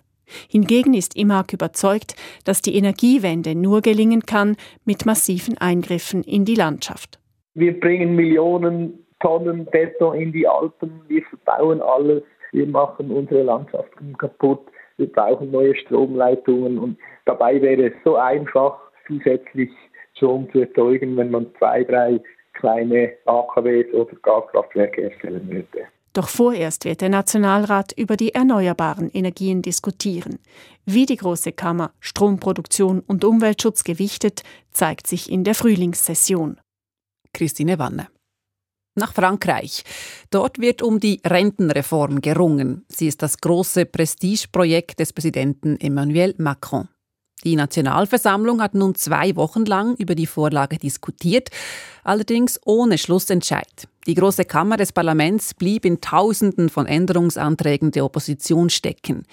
Hingegen 0.47 0.93
ist 0.93 1.15
Imark 1.15 1.53
überzeugt, 1.53 2.15
dass 2.45 2.61
die 2.61 2.75
Energiewende 2.75 3.55
nur 3.55 3.81
gelingen 3.81 4.21
kann 4.21 4.57
mit 4.85 5.05
massiven 5.05 5.57
Eingriffen 5.57 6.23
in 6.23 6.45
die 6.45 6.55
Landschaft. 6.55 7.19
Wir 7.55 7.79
bringen 7.79 8.15
Millionen 8.15 9.05
Tonnen 9.19 9.65
Beton 9.65 10.15
in 10.15 10.31
die 10.31 10.47
Alpen, 10.47 11.01
wir 11.07 11.23
verbauen 11.23 11.81
alles, 11.81 12.23
wir 12.51 12.67
machen 12.67 13.11
unsere 13.11 13.43
Landschaften 13.43 14.17
kaputt 14.17 14.61
wir 14.99 15.11
brauchen 15.11 15.51
neue 15.51 15.75
Stromleitungen 15.75 16.77
und 16.77 16.97
dabei 17.25 17.61
wäre 17.61 17.87
es 17.87 17.93
so 18.03 18.17
einfach, 18.17 18.77
zusätzlich 19.07 19.69
Strom 20.15 20.49
zu 20.51 20.59
erzeugen, 20.59 21.17
wenn 21.17 21.31
man 21.31 21.47
zwei, 21.57 21.83
drei 21.83 22.19
kleine 22.53 23.13
AKWs 23.25 23.93
oder 23.93 24.13
Gaskraftwerke 24.21 25.03
erstellen 25.03 25.49
würde. 25.49 25.87
Doch 26.13 26.27
vorerst 26.27 26.85
wird 26.85 27.01
der 27.01 27.09
Nationalrat 27.09 27.93
über 27.95 28.17
die 28.17 28.33
erneuerbaren 28.33 29.09
Energien 29.11 29.61
diskutieren. 29.61 30.39
Wie 30.85 31.05
die 31.05 31.15
Große 31.15 31.53
Kammer 31.53 31.91
Stromproduktion 31.99 33.01
und 33.07 33.23
Umweltschutz 33.23 33.83
gewichtet, 33.83 34.43
zeigt 34.71 35.07
sich 35.07 35.31
in 35.31 35.43
der 35.43 35.55
Frühlingssession. 35.55 36.59
Christine 37.33 37.79
Wanne 37.79 38.07
nach 38.95 39.13
Frankreich. 39.13 39.83
Dort 40.29 40.59
wird 40.59 40.81
um 40.81 40.99
die 40.99 41.21
Rentenreform 41.25 42.21
gerungen. 42.21 42.85
Sie 42.89 43.07
ist 43.07 43.21
das 43.21 43.37
große 43.37 43.85
Prestigeprojekt 43.85 44.99
des 44.99 45.13
Präsidenten 45.13 45.79
Emmanuel 45.79 46.35
Macron. 46.37 46.87
Die 47.45 47.55
Nationalversammlung 47.55 48.61
hat 48.61 48.73
nun 48.73 48.95
zwei 48.95 49.35
Wochen 49.37 49.63
lang 49.63 49.95
über 49.95 50.13
die 50.13 50.25
Vorlage 50.25 50.77
diskutiert, 50.77 51.49
allerdings 52.03 52.59
ohne 52.65 52.97
Schlussentscheid. 52.97 53.87
Die 54.07 54.13
Große 54.13 54.43
Kammer 54.43 54.75
des 54.75 54.91
Parlaments 54.91 55.53
blieb 55.53 55.85
in 55.85 56.01
Tausenden 56.01 56.67
von 56.67 56.85
Änderungsanträgen 56.85 57.91
der 57.91 58.03
Opposition 58.03 58.69
stecken. 58.69 59.23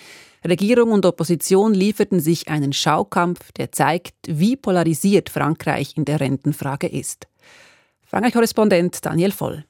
Regierung 0.47 0.93
und 0.93 1.05
Opposition 1.05 1.75
lieferten 1.75 2.21
sich 2.21 2.47
einen 2.47 2.73
Schaukampf, 2.73 3.51
der 3.53 3.73
zeigt, 3.73 4.15
wie 4.29 4.57
polarisiert 4.57 5.29
Frankreich 5.29 5.95
in 5.97 6.05
der 6.05 6.21
Rentenfrage 6.21 6.87
ist. 6.87 7.27
Frankreich-Korrespondent 8.17 9.05
Daniel 9.05 9.31
Voll. 9.31 9.65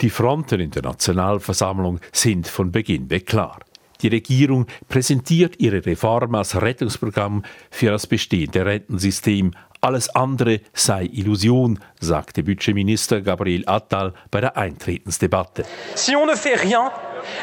Die 0.00 0.08
Fronten 0.08 0.60
in 0.60 0.70
der 0.70 0.82
Nationalversammlung 0.82 1.98
sind 2.12 2.46
von 2.46 2.70
Beginn 2.70 3.10
weg 3.10 3.26
klar. 3.26 3.58
Die 4.02 4.06
Regierung 4.06 4.66
präsentiert 4.88 5.58
ihre 5.58 5.84
Reform 5.84 6.36
als 6.36 6.62
Rettungsprogramm 6.62 7.42
für 7.72 7.90
das 7.90 8.06
bestehende 8.06 8.64
Rentensystem. 8.64 9.50
Alles 9.80 10.14
andere 10.14 10.60
sei 10.74 11.06
Illusion, 11.12 11.80
sagte 11.98 12.44
Budgetminister 12.44 13.20
Gabriel 13.20 13.64
Attal 13.66 14.12
bei 14.30 14.40
der 14.40 14.56
Eintretensdebatte. 14.56 15.64
Si 15.96 16.14
on 16.14 16.26
ne 16.26 16.36
fait 16.36 16.54
rien, 16.54 16.92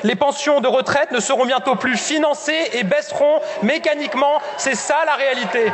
les 0.04 0.16
pensions 0.16 0.62
de 0.62 0.68
retraite 0.70 1.12
ne 1.12 1.20
seront 1.20 1.48
bientôt 1.48 1.76
plus 1.76 1.98
financées 1.98 2.72
et 2.72 2.86
baisseront 2.86 3.42
mécaniquement. 3.62 4.40
C'est 4.58 4.76
ça 4.78 5.04
la 5.06 5.16
réalité. 5.16 5.70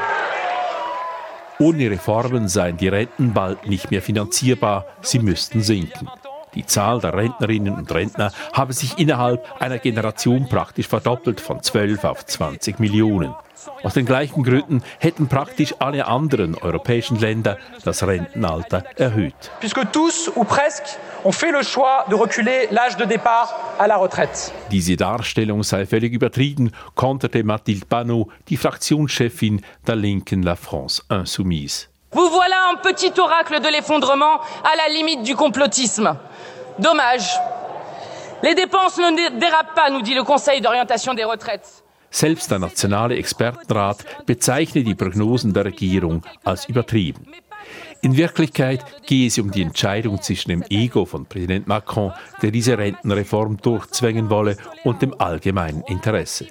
Ohne 1.63 1.89
Reformen 1.89 2.49
seien 2.49 2.75
die 2.75 2.89
Renten 2.89 3.31
bald 3.31 3.69
nicht 3.69 3.89
mehr 3.89 4.01
finanzierbar, 4.01 4.85
sie 5.01 5.19
müssten 5.19 5.61
sinken. 5.61 6.09
Die 6.55 6.65
Zahl 6.65 6.99
der 6.99 7.13
Rentnerinnen 7.13 7.75
und 7.75 7.91
Rentner 7.93 8.31
habe 8.53 8.73
sich 8.73 8.99
innerhalb 8.99 9.45
einer 9.59 9.79
Generation 9.79 10.47
praktisch 10.49 10.87
verdoppelt 10.87 11.41
von 11.41 11.61
12 11.61 12.03
auf 12.03 12.25
20 12.25 12.79
Millionen. 12.79 13.33
Aus 13.83 13.93
den 13.93 14.05
gleichen 14.05 14.43
Gründen 14.43 14.83
hätten 14.99 15.27
praktisch 15.27 15.75
alle 15.79 16.07
anderen 16.07 16.55
europäischen 16.55 17.19
Länder 17.19 17.57
das 17.83 18.05
Rentenalter 18.05 18.83
erhöht. 18.97 19.51
Puisque 19.59 19.91
tous 19.91 20.31
ou 20.35 20.43
presque 20.43 20.97
ont 21.23 21.31
fait 21.31 21.51
le 21.51 21.63
choix 21.63 22.05
de 22.09 22.15
reculer 22.15 22.67
l'âge 22.71 22.97
de 22.97 23.05
départ 23.05 23.53
à 23.79 23.87
la 23.87 23.97
retraite. 23.97 24.51
Diese 24.71 24.97
Darstellung 24.97 25.63
sei 25.63 25.85
völlig 25.85 26.13
übertrieben, 26.13 26.71
konterte 26.95 27.43
Mathilde 27.43 27.85
Panot, 27.85 28.27
die 28.49 28.57
Fraktionschefin 28.57 29.61
der 29.87 29.95
Linken 29.95 30.43
La 30.43 30.55
France 30.55 31.03
Insoumise. 31.09 31.87
Vous 32.11 32.29
voilà 32.29 32.69
un 32.71 32.75
petit 32.75 33.11
oracle 33.19 33.59
de 33.59 33.69
l'effondrement 33.69 34.39
à 34.63 34.75
la 34.77 34.93
limite 34.93 35.23
du 35.23 35.35
complotisme. 35.35 36.15
Dommage. 36.79 37.39
Les 38.41 38.55
dépenses 38.55 38.97
ne 38.97 39.39
dérapent 39.39 39.75
pas, 39.75 39.89
nous 39.89 40.01
dit 40.01 40.15
le 40.15 40.23
Conseil 40.23 40.59
d'orientation 40.61 41.13
des 41.13 41.23
retraites. 41.23 41.83
Selbst 42.09 42.51
der 42.51 42.59
nationale 42.59 43.17
Expertenrat 43.17 43.97
bezeichnet 44.25 44.85
die 44.85 44.95
Prognosen 44.95 45.53
der 45.53 45.65
Regierung 45.65 46.23
als 46.43 46.65
übertrieben. 46.65 47.25
In 48.01 48.17
Wirklichkeit 48.17 48.83
gehe 49.07 49.27
es 49.27 49.39
um 49.39 49.49
die 49.49 49.61
Entscheidung 49.61 50.21
zwischen 50.21 50.49
dem 50.49 50.63
Ego 50.69 51.05
von 51.05 51.25
Präsident 51.25 51.67
Macron, 51.67 52.11
der 52.41 52.51
diese 52.51 52.77
Rentenreform 52.77 53.57
durchzwängen 53.57 54.29
wolle, 54.29 54.57
und 54.83 55.01
dem 55.01 55.19
allgemeinen 55.19 55.83
Interesse. 55.87 56.47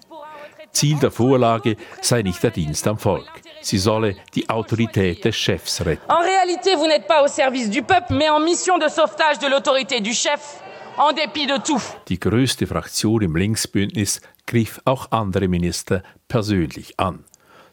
Ziel 0.73 0.99
der 0.99 1.11
Vorlage 1.11 1.77
sei 2.01 2.23
nicht 2.23 2.43
der 2.43 2.51
Dienst 2.51 2.87
am 2.87 2.99
Volk. 2.99 3.43
Sie 3.61 3.79
solle 3.79 4.17
die 4.35 4.49
Autorität 4.49 5.25
des 5.25 5.37
Chefs 5.37 5.81
retten. 5.81 6.11
En 6.11 6.21
réalité, 6.21 6.75
vous 6.75 6.87
n'êtes 6.87 7.07
pas 7.07 7.23
au 7.23 7.29
service 7.29 7.71
du 7.71 7.83
peuple, 7.83 8.15
mais 8.15 8.29
en 8.29 8.41
mission 8.41 8.79
de 8.79 8.89
sauvetage 8.89 9.39
de 9.39 9.49
l'autorité 9.49 10.01
du 10.01 10.13
chef, 10.13 10.61
en 10.97 11.13
dépit 11.13 11.47
de 11.47 11.59
tout. 11.59 11.83
Die 12.09 12.19
größte 12.19 12.67
Fraktion 12.67 13.21
im 13.21 13.37
Linksbündnis 13.37 14.21
griff 14.47 14.81
auch 14.85 15.07
andere 15.11 15.47
Minister 15.47 16.03
persönlich 16.29 16.95
an. 16.99 17.25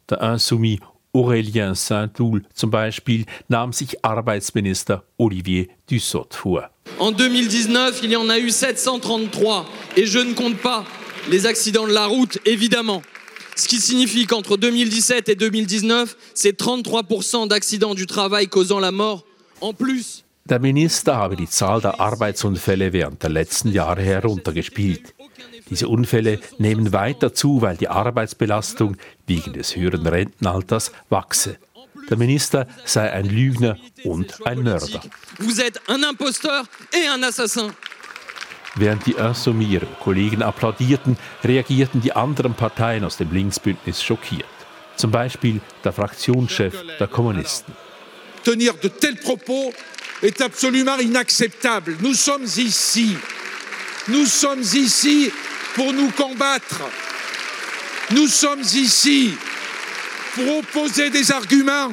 Der 0.10 0.22
Insoumis 0.22 0.80
Aurélien 1.14 1.74
Saint-Doul 1.74 2.44
zum 2.54 2.70
Beispiel 2.70 3.26
nahm 3.48 3.74
sich 3.74 4.06
Arbeitsminister 4.06 5.04
Olivier 5.18 5.70
Dussopt 5.90 6.36
vor. 6.36 6.70
En 7.00 7.12
2019, 7.12 8.02
il 8.04 8.12
y 8.12 8.16
en 8.16 8.30
a 8.30 8.38
eu 8.38 8.50
733 8.50 9.66
et 9.96 10.06
je 10.06 10.20
ne 10.20 10.34
compte 10.34 10.58
pas 10.58 10.86
les 11.30 11.46
accidents 11.46 11.88
de 11.88 11.94
la 11.94 12.08
route, 12.08 12.40
évidemment. 12.46 13.02
Ce 13.56 13.68
qui 13.68 13.80
signifie 13.80 14.26
qu'entre 14.26 14.58
2017 14.58 15.30
et 15.30 15.36
2019, 15.36 16.16
c'est 16.34 16.60
33% 16.60 17.48
d'accidents 17.48 17.94
du 17.94 18.06
travail 18.06 18.48
causant 18.48 18.80
la 18.80 18.92
mort 18.92 19.26
en 19.62 19.74
plus. 19.74 20.24
Der 20.46 20.60
Minister 20.60 21.16
habe 21.16 21.36
die 21.36 21.48
Zahl 21.48 21.82
der 21.82 22.00
Arbeitsunfälle 22.00 22.92
während 22.94 23.22
der 23.22 23.30
letzten 23.30 23.72
Jahre 23.72 24.02
heruntergespielt. 24.02 25.14
Diese 25.70 25.88
Unfälle 25.88 26.40
nehmen 26.58 26.92
weiter 26.92 27.34
zu, 27.34 27.62
weil 27.62 27.78
die 27.78 27.88
Arbeitsbelastung 27.88 28.98
wegen 29.28 29.54
des 29.54 29.76
höheren 29.76 30.08
Rentenalters 30.08 30.92
wachse. 31.10 31.58
Der 32.10 32.18
Minister 32.18 32.66
sei 32.86 33.12
ein 33.12 33.26
Lügner 33.26 33.78
und 34.04 34.48
ein 34.48 34.64
Mörder. 34.64 35.02
Vous 35.38 35.60
êtes 35.60 35.80
un 35.88 36.02
imposteur 36.02 36.64
et 36.92 37.08
un 37.14 37.22
assassin. 37.22 37.72
Während 38.76 39.06
die 39.06 39.14
Insoumis 39.14 39.82
Kollegen 40.00 40.44
applaudierten, 40.44 41.18
reagierten 41.44 42.02
die 42.02 42.14
anderen 42.14 42.54
Parteien 42.54 43.04
aus 43.04 43.18
dem 43.18 43.32
Linksbündnis 43.32 44.02
schockiert. 44.04 44.46
Zum 44.96 45.12
Beispiel 45.12 45.62
der 45.84 45.94
Fraktionschef 45.94 46.74
der 47.00 47.08
Kommunisten. 47.08 47.74
Tenir 48.44 48.74
de 48.74 48.90
tels 48.90 49.20
propos 49.22 49.74
est 50.22 50.42
absolument 50.42 50.98
inacceptable. 51.00 51.98
Nous 52.02 52.16
sommes 52.16 52.46
ici. 52.58 53.18
Nous 54.08 54.26
sommes 54.26 54.62
ici 54.62 55.32
pour 55.76 55.94
nous 55.94 56.12
combattre. 56.12 56.82
Nous 58.12 58.28
sommes 58.28 58.62
ici 58.62 59.34
pour 60.36 60.60
opposer 60.60 61.10
des 61.10 61.32
arguments. 61.32 61.92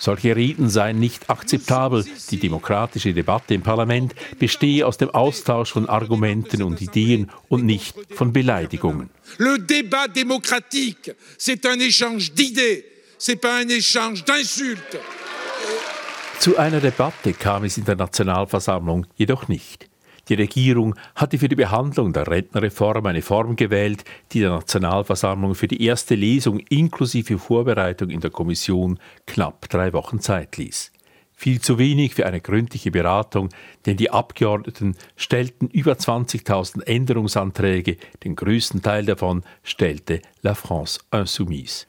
Solche 0.00 0.34
Reden 0.34 0.70
seien 0.70 0.98
nicht 0.98 1.28
akzeptabel. 1.28 2.06
Die 2.30 2.38
demokratische 2.38 3.12
Debatte 3.12 3.52
im 3.52 3.60
Parlament 3.60 4.14
bestehe 4.38 4.86
aus 4.86 4.96
dem 4.96 5.10
Austausch 5.10 5.72
von 5.72 5.90
Argumenten 5.90 6.62
und 6.62 6.80
Ideen 6.80 7.30
und 7.50 7.66
nicht 7.66 7.94
von 8.14 8.32
Beleidigungen. 8.32 9.10
Le 9.36 9.58
débat 9.58 10.08
démocratique, 10.08 11.14
c'est 11.36 11.66
un 11.66 11.78
échange 11.78 12.32
d'idées, 12.32 12.84
c'est 13.18 13.36
pas 13.36 13.58
un 13.60 13.68
échange 13.68 14.24
d'insultes. 14.24 14.98
Zu 16.38 16.56
einer 16.56 16.80
Debatte 16.80 17.34
kam 17.34 17.64
es 17.64 17.76
in 17.76 17.84
der 17.84 17.96
Nationalversammlung 17.96 19.06
jedoch 19.18 19.48
nicht. 19.48 19.89
Die 20.30 20.34
Regierung 20.36 20.94
hatte 21.16 21.38
für 21.38 21.48
die 21.48 21.56
Behandlung 21.56 22.12
der 22.12 22.28
Rentenreform 22.28 23.04
eine 23.04 23.20
Form 23.20 23.56
gewählt, 23.56 24.04
die 24.30 24.38
der 24.38 24.50
Nationalversammlung 24.50 25.56
für 25.56 25.66
die 25.66 25.84
erste 25.84 26.14
Lesung 26.14 26.60
inklusive 26.68 27.36
Vorbereitung 27.36 28.10
in 28.10 28.20
der 28.20 28.30
Kommission 28.30 29.00
knapp 29.26 29.68
drei 29.68 29.92
Wochen 29.92 30.20
Zeit 30.20 30.56
ließ. 30.56 30.92
Viel 31.32 31.60
zu 31.60 31.78
wenig 31.78 32.14
für 32.14 32.26
eine 32.26 32.40
gründliche 32.40 32.92
Beratung, 32.92 33.48
denn 33.86 33.96
die 33.96 34.10
Abgeordneten 34.10 34.94
stellten 35.16 35.66
über 35.66 35.94
20.000 35.94 36.86
Änderungsanträge, 36.86 37.96
den 38.22 38.36
größten 38.36 38.82
Teil 38.82 39.06
davon 39.06 39.42
stellte 39.64 40.22
La 40.42 40.54
France 40.54 41.00
Insoumise. 41.10 41.86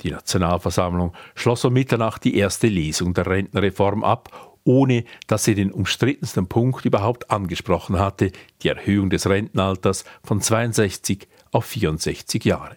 Die 0.00 0.10
Nationalversammlung 0.10 1.12
schloss 1.36 1.64
um 1.64 1.74
Mitternacht 1.74 2.24
die 2.24 2.36
erste 2.36 2.66
Lesung 2.66 3.14
der 3.14 3.26
Rentenreform 3.26 4.02
ab 4.02 4.57
ohne 4.68 5.04
dass 5.26 5.44
sie 5.44 5.54
den 5.54 5.72
umstrittensten 5.72 6.46
Punkt 6.46 6.84
überhaupt 6.84 7.30
angesprochen 7.30 7.98
hatte, 7.98 8.32
die 8.62 8.68
Erhöhung 8.68 9.08
des 9.08 9.26
Rentenalters 9.26 10.04
von 10.22 10.42
62 10.42 11.26
auf 11.52 11.64
64 11.64 12.44
Jahre. 12.44 12.76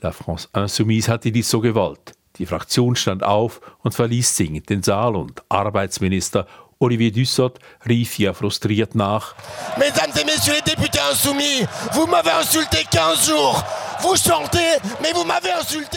La 0.00 0.12
France 0.12 0.48
Insoumise 0.54 1.10
hatte 1.10 1.32
dies 1.32 1.50
so 1.50 1.60
gewollt. 1.60 2.12
Die 2.36 2.46
Fraktion 2.46 2.94
stand 2.94 3.24
auf 3.24 3.60
und 3.82 3.94
verließ 3.94 4.36
singend 4.36 4.70
den 4.70 4.84
Saal 4.84 5.16
und 5.16 5.42
Arbeitsminister 5.48 6.46
Olivier 6.78 7.10
Dussopt 7.10 7.60
rief 7.88 8.16
ihr 8.18 8.32
frustriert 8.32 8.94
nach. 8.94 9.34
Mesdames 9.78 10.14
et 10.16 10.26
messieurs 10.26 10.54
les 10.54 10.62
députés 10.62 11.00
insoumis, 11.10 11.66
vous 11.92 12.06
m'avez 12.06 12.30
insulté 12.30 12.84
15 12.88 13.26
jours. 13.26 13.64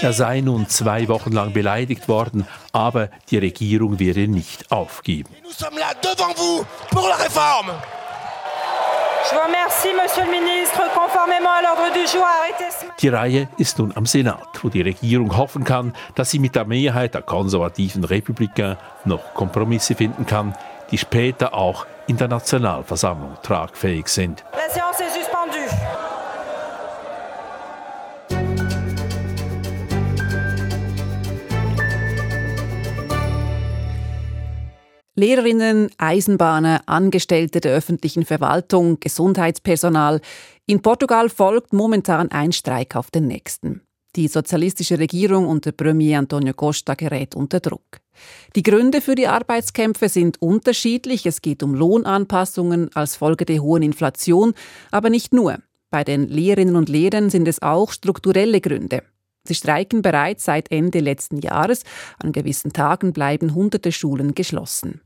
Er 0.02 0.14
sei 0.14 0.42
nun 0.42 0.68
zwei 0.68 1.08
Wochen 1.08 1.32
lang 1.32 1.54
beleidigt 1.54 2.08
worden, 2.08 2.48
aber 2.72 3.10
die 3.30 3.38
Regierung 3.38 4.00
werde 4.00 4.28
nicht 4.28 4.72
aufgeben. 4.72 5.30
Die 13.02 13.08
Reihe 13.10 13.50
ist 13.58 13.80
nun 13.80 13.96
am 13.96 14.06
Senat, 14.06 14.64
wo 14.64 14.70
die 14.70 14.82
Regierung 14.82 15.38
hoffen 15.38 15.64
kann, 15.64 15.94
dass 16.16 16.32
sie 16.32 16.40
mit 16.40 16.56
der 16.56 16.66
Mehrheit 16.66 17.14
der 17.14 17.22
konservativen 17.22 18.04
Republikaner 18.04 18.78
noch 19.06 19.34
Kompromisse 19.34 19.96
finden 19.96 20.26
kann, 20.26 20.56
die 20.92 20.98
später 20.98 21.54
auch 21.54 21.86
in 22.08 22.18
der 22.18 22.28
Nationalversammlung 22.28 23.38
tragfähig 23.44 24.08
sind. 24.08 24.44
La 24.54 25.09
Lehrerinnen, 35.20 35.90
Eisenbahner, 35.98 36.82
Angestellte 36.86 37.60
der 37.60 37.74
öffentlichen 37.74 38.24
Verwaltung, 38.24 39.02
Gesundheitspersonal. 39.02 40.22
In 40.66 40.82
Portugal 40.82 41.28
folgt 41.28 41.74
momentan 41.74 42.32
ein 42.32 42.54
Streik 42.54 42.96
auf 42.96 43.12
den 43.12 43.28
nächsten. 43.28 43.82
Die 44.16 44.30
sozialistische 44.30 44.98
Regierung 44.98 45.46
unter 45.46 45.74
Premier 45.74 46.18
Antonio 46.18 46.54
Costa 46.54 46.94
gerät 46.94 47.36
unter 47.36 47.60
Druck. 47.60 48.00
Die 48.56 48.64
Gründe 48.64 49.02
für 49.02 49.16
die 49.16 49.28
Arbeitskämpfe 49.28 50.08
sind 50.08 50.42
unterschiedlich. 50.42 51.26
Es 51.26 51.42
geht 51.42 51.64
um 51.64 51.76
Lohnanpassungen 51.76 52.90
als 52.96 53.18
Folge 53.18 53.44
der 53.44 53.62
hohen 53.62 53.84
Inflation, 53.84 54.54
aber 54.90 55.10
nicht 55.10 55.34
nur. 55.34 55.58
Bei 55.92 56.06
den 56.06 56.30
Lehrerinnen 56.30 56.78
und 56.78 56.88
Lehrern 56.88 57.30
sind 57.30 57.46
es 57.50 57.62
auch 57.62 57.92
strukturelle 57.92 58.62
Gründe. 58.62 59.04
Sie 59.46 59.56
streiken 59.56 60.02
bereits 60.02 60.46
seit 60.46 60.72
Ende 60.72 61.02
letzten 61.02 61.40
Jahres. 61.40 61.84
An 62.20 62.32
gewissen 62.32 62.72
Tagen 62.72 63.12
bleiben 63.12 63.54
hunderte 63.54 63.92
Schulen 63.92 64.34
geschlossen. 64.34 65.02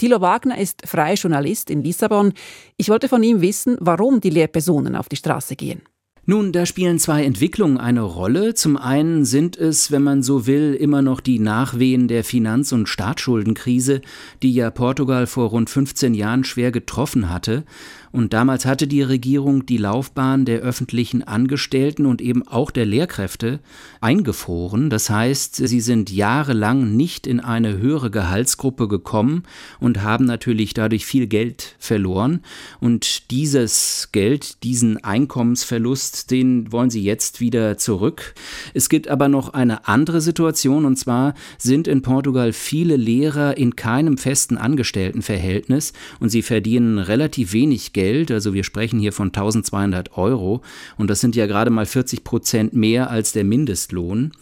Thilo 0.00 0.22
Wagner 0.22 0.56
ist 0.56 0.88
freier 0.88 1.16
Journalist 1.16 1.68
in 1.68 1.84
Lissabon. 1.84 2.32
Ich 2.78 2.88
wollte 2.88 3.06
von 3.06 3.22
ihm 3.22 3.42
wissen, 3.42 3.76
warum 3.80 4.22
die 4.22 4.30
Lehrpersonen 4.30 4.96
auf 4.96 5.10
die 5.10 5.16
Straße 5.16 5.56
gehen. 5.56 5.82
Nun, 6.24 6.52
da 6.52 6.64
spielen 6.64 6.98
zwei 6.98 7.22
Entwicklungen 7.22 7.76
eine 7.76 8.00
Rolle. 8.00 8.54
Zum 8.54 8.78
einen 8.78 9.26
sind 9.26 9.58
es, 9.58 9.90
wenn 9.90 10.02
man 10.02 10.22
so 10.22 10.46
will, 10.46 10.72
immer 10.72 11.02
noch 11.02 11.20
die 11.20 11.38
Nachwehen 11.38 12.08
der 12.08 12.24
Finanz- 12.24 12.72
und 12.72 12.88
Staatsschuldenkrise, 12.88 14.00
die 14.42 14.54
ja 14.54 14.70
Portugal 14.70 15.26
vor 15.26 15.50
rund 15.50 15.68
15 15.68 16.14
Jahren 16.14 16.44
schwer 16.44 16.72
getroffen 16.72 17.28
hatte. 17.28 17.64
Und 18.12 18.32
damals 18.32 18.66
hatte 18.66 18.88
die 18.88 19.02
Regierung 19.02 19.66
die 19.66 19.76
Laufbahn 19.76 20.44
der 20.44 20.60
öffentlichen 20.60 21.22
Angestellten 21.22 22.06
und 22.06 22.20
eben 22.20 22.46
auch 22.46 22.72
der 22.72 22.84
Lehrkräfte 22.84 23.60
eingefroren. 24.00 24.90
Das 24.90 25.10
heißt, 25.10 25.56
sie 25.56 25.80
sind 25.80 26.10
jahrelang 26.10 26.96
nicht 26.96 27.28
in 27.28 27.38
eine 27.38 27.78
höhere 27.78 28.10
Gehaltsgruppe 28.10 28.88
gekommen 28.88 29.44
und 29.78 30.02
haben 30.02 30.24
natürlich 30.24 30.74
dadurch 30.74 31.06
viel 31.06 31.28
Geld 31.28 31.76
verloren. 31.78 32.40
Und 32.80 33.30
dieses 33.30 34.08
Geld, 34.10 34.64
diesen 34.64 35.04
Einkommensverlust, 35.04 36.32
den 36.32 36.72
wollen 36.72 36.90
sie 36.90 37.04
jetzt 37.04 37.40
wieder 37.40 37.78
zurück. 37.78 38.34
Es 38.74 38.88
gibt 38.88 39.06
aber 39.06 39.28
noch 39.28 39.50
eine 39.50 39.86
andere 39.86 40.20
Situation 40.20 40.84
und 40.84 40.96
zwar 40.96 41.34
sind 41.58 41.86
in 41.86 42.02
Portugal 42.02 42.52
viele 42.52 42.96
Lehrer 42.96 43.56
in 43.56 43.76
keinem 43.76 44.18
festen 44.18 44.58
Angestelltenverhältnis 44.58 45.92
und 46.18 46.30
sie 46.30 46.42
verdienen 46.42 46.98
relativ 46.98 47.52
wenig 47.52 47.92
Geld 47.92 47.99
Geld. 48.00 48.30
Also 48.30 48.54
wir 48.54 48.64
sprechen 48.64 48.98
hier 48.98 49.12
von 49.12 49.28
1200 49.28 50.16
Euro 50.16 50.62
und 50.96 51.10
das 51.10 51.20
sind 51.20 51.36
ja 51.36 51.46
gerade 51.46 51.70
mal 51.70 51.84
40 51.84 52.24
Prozent 52.24 52.72
mehr 52.72 53.10
als 53.10 53.32
der 53.32 53.44
Mindestlohn. 53.44 54.32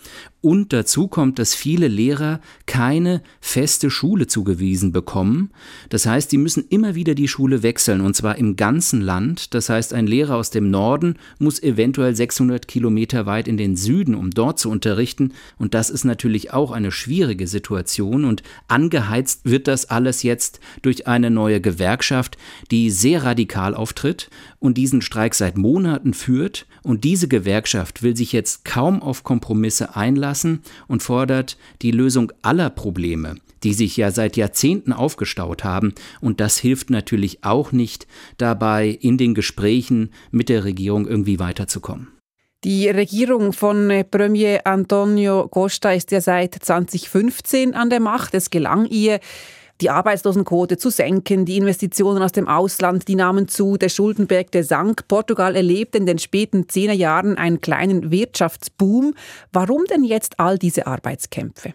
Und 0.40 0.72
dazu 0.72 1.08
kommt, 1.08 1.40
dass 1.40 1.56
viele 1.56 1.88
Lehrer 1.88 2.40
keine 2.66 3.22
feste 3.40 3.90
Schule 3.90 4.28
zugewiesen 4.28 4.92
bekommen. 4.92 5.50
Das 5.88 6.06
heißt, 6.06 6.30
sie 6.30 6.38
müssen 6.38 6.64
immer 6.68 6.94
wieder 6.94 7.16
die 7.16 7.26
Schule 7.26 7.64
wechseln, 7.64 8.00
und 8.00 8.14
zwar 8.14 8.38
im 8.38 8.54
ganzen 8.54 9.00
Land. 9.00 9.52
Das 9.52 9.68
heißt, 9.68 9.92
ein 9.92 10.06
Lehrer 10.06 10.36
aus 10.36 10.50
dem 10.50 10.70
Norden 10.70 11.16
muss 11.40 11.60
eventuell 11.60 12.14
600 12.14 12.68
Kilometer 12.68 13.26
weit 13.26 13.48
in 13.48 13.56
den 13.56 13.76
Süden, 13.76 14.14
um 14.14 14.30
dort 14.30 14.60
zu 14.60 14.70
unterrichten. 14.70 15.32
Und 15.56 15.74
das 15.74 15.90
ist 15.90 16.04
natürlich 16.04 16.52
auch 16.52 16.70
eine 16.70 16.92
schwierige 16.92 17.48
Situation. 17.48 18.24
Und 18.24 18.44
angeheizt 18.68 19.40
wird 19.42 19.66
das 19.66 19.90
alles 19.90 20.22
jetzt 20.22 20.60
durch 20.82 21.08
eine 21.08 21.32
neue 21.32 21.60
Gewerkschaft, 21.60 22.38
die 22.70 22.90
sehr 22.90 23.24
radikal 23.24 23.74
auftritt 23.74 24.30
und 24.60 24.76
diesen 24.76 25.02
Streik 25.02 25.34
seit 25.34 25.58
Monaten 25.58 26.14
führt. 26.14 26.66
Und 26.84 27.02
diese 27.02 27.26
Gewerkschaft 27.26 28.04
will 28.04 28.16
sich 28.16 28.32
jetzt 28.32 28.64
kaum 28.64 29.02
auf 29.02 29.24
Kompromisse 29.24 29.96
einlassen 29.96 30.27
lassen 30.28 30.60
und 30.88 31.02
fordert 31.02 31.56
die 31.80 31.90
Lösung 31.90 32.32
aller 32.42 32.68
Probleme, 32.68 33.36
die 33.62 33.72
sich 33.72 33.96
ja 33.96 34.10
seit 34.10 34.36
Jahrzehnten 34.36 34.92
aufgestaut 34.92 35.64
haben. 35.64 35.94
Und 36.20 36.40
das 36.40 36.58
hilft 36.58 36.90
natürlich 36.90 37.44
auch 37.44 37.72
nicht 37.72 38.06
dabei, 38.36 38.88
in 38.88 39.16
den 39.16 39.34
Gesprächen 39.34 40.10
mit 40.30 40.50
der 40.50 40.64
Regierung 40.64 41.06
irgendwie 41.06 41.38
weiterzukommen. 41.38 42.08
Die 42.64 42.88
Regierung 42.88 43.52
von 43.52 44.04
Premier 44.10 44.60
Antonio 44.64 45.46
Costa 45.48 45.92
ist 45.92 46.10
ja 46.10 46.20
seit 46.20 46.54
2015 46.54 47.74
an 47.74 47.88
der 47.88 48.00
Macht. 48.00 48.34
Es 48.34 48.50
gelang 48.50 48.86
ihr, 48.86 49.20
die 49.80 49.90
Arbeitslosenquote 49.90 50.76
zu 50.76 50.90
senken, 50.90 51.44
die 51.44 51.56
Investitionen 51.56 52.22
aus 52.22 52.32
dem 52.32 52.48
Ausland, 52.48 53.08
die 53.08 53.14
nahmen 53.14 53.48
zu, 53.48 53.76
der 53.76 53.88
Schuldenberg, 53.88 54.50
der 54.50 54.64
sank. 54.64 55.08
Portugal 55.08 55.56
erlebte 55.56 55.98
in 55.98 56.06
den 56.06 56.18
späten 56.18 56.68
Zehnerjahren 56.68 57.38
einen 57.38 57.60
kleinen 57.60 58.10
Wirtschaftsboom. 58.10 59.14
Warum 59.52 59.84
denn 59.84 60.04
jetzt 60.04 60.40
all 60.40 60.58
diese 60.58 60.86
Arbeitskämpfe? 60.86 61.74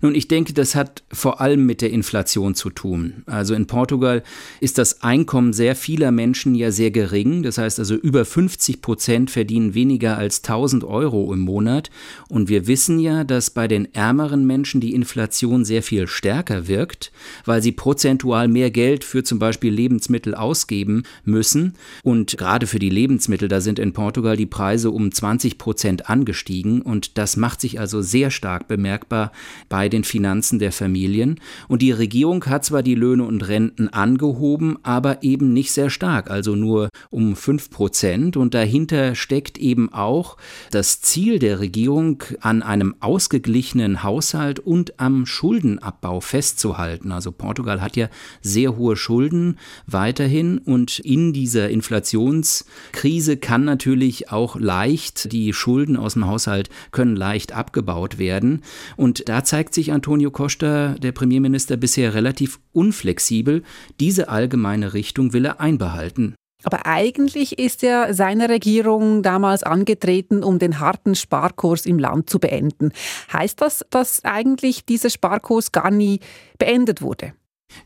Nun, 0.00 0.14
ich 0.14 0.28
denke, 0.28 0.52
das 0.52 0.74
hat 0.74 1.02
vor 1.12 1.40
allem 1.40 1.66
mit 1.66 1.80
der 1.80 1.90
Inflation 1.90 2.54
zu 2.54 2.70
tun. 2.70 3.22
Also 3.26 3.54
in 3.54 3.66
Portugal 3.66 4.22
ist 4.60 4.78
das 4.78 5.02
Einkommen 5.02 5.52
sehr 5.52 5.74
vieler 5.74 6.12
Menschen 6.12 6.54
ja 6.54 6.70
sehr 6.70 6.90
gering. 6.90 7.42
Das 7.42 7.58
heißt 7.58 7.78
also 7.78 7.94
über 7.94 8.24
50 8.24 8.82
Prozent 8.82 9.30
verdienen 9.30 9.74
weniger 9.74 10.18
als 10.18 10.42
1000 10.42 10.84
Euro 10.84 11.32
im 11.32 11.40
Monat. 11.40 11.90
Und 12.28 12.48
wir 12.48 12.66
wissen 12.66 12.98
ja, 12.98 13.24
dass 13.24 13.50
bei 13.50 13.68
den 13.68 13.92
ärmeren 13.94 14.46
Menschen 14.46 14.80
die 14.80 14.94
Inflation 14.94 15.64
sehr 15.64 15.82
viel 15.82 16.06
stärker 16.06 16.68
wirkt, 16.68 17.12
weil 17.44 17.62
sie 17.62 17.72
prozentual 17.72 18.48
mehr 18.48 18.70
Geld 18.70 19.04
für 19.04 19.24
zum 19.24 19.38
Beispiel 19.38 19.72
Lebensmittel 19.72 20.34
ausgeben 20.34 21.04
müssen. 21.24 21.74
Und 22.02 22.36
gerade 22.36 22.66
für 22.66 22.78
die 22.78 22.90
Lebensmittel, 22.90 23.48
da 23.48 23.60
sind 23.60 23.78
in 23.78 23.92
Portugal 23.92 24.36
die 24.36 24.46
Preise 24.46 24.90
um 24.90 25.10
20 25.10 25.58
Prozent 25.58 26.10
angestiegen. 26.10 26.82
Und 26.82 27.18
das 27.18 27.36
macht 27.36 27.60
sich 27.60 27.80
also 27.80 28.02
sehr 28.02 28.30
stark 28.30 28.68
bemerkbar 28.68 29.32
bei 29.68 29.88
den 29.88 30.04
Finanzen 30.04 30.58
der 30.58 30.72
Familien. 30.72 31.40
Und 31.68 31.82
die 31.82 31.92
Regierung 31.92 32.44
hat 32.46 32.64
zwar 32.64 32.82
die 32.82 32.94
Löhne 32.94 33.24
und 33.24 33.46
Renten 33.48 33.88
angehoben, 33.88 34.78
aber 34.82 35.22
eben 35.22 35.52
nicht 35.52 35.72
sehr 35.72 35.90
stark, 35.90 36.30
also 36.30 36.54
nur 36.54 36.88
um 37.10 37.36
5 37.36 37.70
Prozent. 37.70 38.36
Und 38.36 38.54
dahinter 38.54 39.14
steckt 39.14 39.58
eben 39.58 39.92
auch 39.92 40.36
das 40.70 41.00
Ziel 41.00 41.38
der 41.38 41.60
Regierung, 41.60 42.22
an 42.40 42.62
einem 42.62 42.94
ausgeglichenen 43.00 44.02
Haushalt 44.02 44.58
und 44.58 44.98
am 45.00 45.26
Schuldenabbau 45.26 46.20
festzuhalten. 46.20 47.12
Also 47.12 47.32
Portugal 47.32 47.80
hat 47.80 47.96
ja 47.96 48.08
sehr 48.40 48.76
hohe 48.76 48.96
Schulden 48.96 49.58
weiterhin 49.86 50.58
und 50.58 50.98
in 50.98 51.32
dieser 51.32 51.70
Inflationskrise 51.70 53.36
kann 53.36 53.64
natürlich 53.64 54.30
auch 54.30 54.56
leicht 54.56 55.32
die 55.32 55.52
Schulden 55.52 55.96
aus 55.96 56.14
dem 56.14 56.26
Haushalt 56.26 56.68
können 56.90 57.16
leicht 57.16 57.52
abgebaut 57.52 58.18
werden. 58.18 58.62
Und 58.96 59.28
da 59.28 59.44
zeigt 59.46 59.74
sich 59.74 59.92
Antonio 59.92 60.30
Costa, 60.30 60.94
der 60.98 61.12
Premierminister, 61.12 61.76
bisher 61.76 62.14
relativ 62.14 62.58
unflexibel. 62.72 63.62
Diese 64.00 64.28
allgemeine 64.28 64.94
Richtung 64.94 65.32
will 65.32 65.44
er 65.44 65.60
einbehalten. 65.60 66.34
Aber 66.64 66.86
eigentlich 66.86 67.58
ist 67.58 67.82
ja 67.82 68.12
seine 68.12 68.48
Regierung 68.48 69.22
damals 69.22 69.62
angetreten, 69.62 70.42
um 70.42 70.58
den 70.58 70.80
harten 70.80 71.14
Sparkurs 71.14 71.86
im 71.86 71.98
Land 71.98 72.28
zu 72.28 72.38
beenden. 72.38 72.92
Heißt 73.32 73.60
das, 73.60 73.84
dass 73.90 74.24
eigentlich 74.24 74.84
dieser 74.84 75.10
Sparkurs 75.10 75.70
gar 75.70 75.90
nie 75.90 76.20
beendet 76.58 77.02
wurde? 77.02 77.34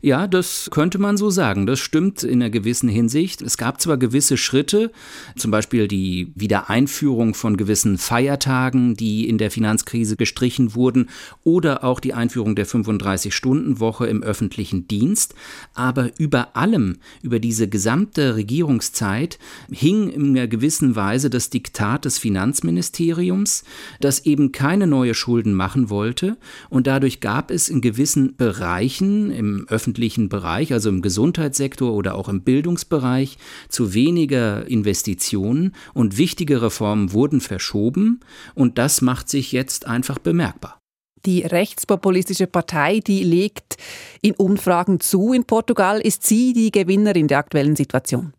Ja, 0.03 0.27
das 0.27 0.69
könnte 0.71 0.97
man 0.97 1.17
so 1.17 1.29
sagen. 1.29 1.65
Das 1.67 1.79
stimmt 1.79 2.23
in 2.23 2.41
einer 2.41 2.49
gewissen 2.49 2.89
Hinsicht. 2.89 3.41
Es 3.41 3.57
gab 3.57 3.81
zwar 3.81 3.97
gewisse 3.97 4.37
Schritte, 4.37 4.91
zum 5.35 5.51
Beispiel 5.51 5.87
die 5.87 6.31
Wiedereinführung 6.35 7.33
von 7.33 7.57
gewissen 7.57 7.97
Feiertagen, 7.97 8.95
die 8.95 9.27
in 9.27 9.37
der 9.37 9.51
Finanzkrise 9.51 10.15
gestrichen 10.15 10.73
wurden, 10.73 11.09
oder 11.43 11.83
auch 11.83 11.99
die 11.99 12.13
Einführung 12.13 12.55
der 12.55 12.65
35-Stunden-Woche 12.65 14.07
im 14.07 14.23
öffentlichen 14.23 14.87
Dienst. 14.87 15.35
Aber 15.75 16.09
über 16.17 16.55
allem, 16.55 16.97
über 17.21 17.39
diese 17.39 17.67
gesamte 17.67 18.35
Regierungszeit, 18.35 19.37
hing 19.71 20.09
in 20.09 20.29
einer 20.29 20.47
gewissen 20.47 20.95
Weise 20.95 21.29
das 21.29 21.51
Diktat 21.51 22.05
des 22.05 22.17
Finanzministeriums, 22.17 23.63
das 23.99 24.25
eben 24.25 24.51
keine 24.51 24.87
neue 24.87 25.13
Schulden 25.13 25.53
machen 25.53 25.89
wollte. 25.91 26.37
Und 26.69 26.87
dadurch 26.87 27.19
gab 27.19 27.51
es 27.51 27.69
in 27.69 27.81
gewissen 27.81 28.35
Bereichen 28.35 29.29
im 29.31 29.67
öffentlichen 29.71 30.29
Bereich, 30.29 30.73
also 30.73 30.89
im 30.89 31.01
Gesundheitssektor 31.01 31.93
oder 31.93 32.15
auch 32.15 32.29
im 32.29 32.43
Bildungsbereich, 32.43 33.37
zu 33.69 33.93
weniger 33.93 34.67
Investitionen 34.67 35.73
und 35.93 36.17
wichtige 36.17 36.61
Reformen 36.61 37.13
wurden 37.13 37.41
verschoben 37.41 38.19
und 38.53 38.77
das 38.77 39.01
macht 39.01 39.29
sich 39.29 39.51
jetzt 39.51 39.87
einfach 39.87 40.19
bemerkbar. 40.19 40.79
Die 41.25 41.41
rechtspopulistische 41.41 42.47
Partei, 42.47 42.99
die 42.99 43.23
legt 43.23 43.77
in 44.21 44.33
Umfragen 44.33 44.99
zu 44.99 45.33
in 45.33 45.45
Portugal. 45.45 46.01
Ist 46.01 46.25
sie 46.25 46.53
die 46.53 46.71
Gewinnerin 46.71 47.27
der 47.27 47.37
aktuellen 47.37 47.75
Situation? 47.75 48.33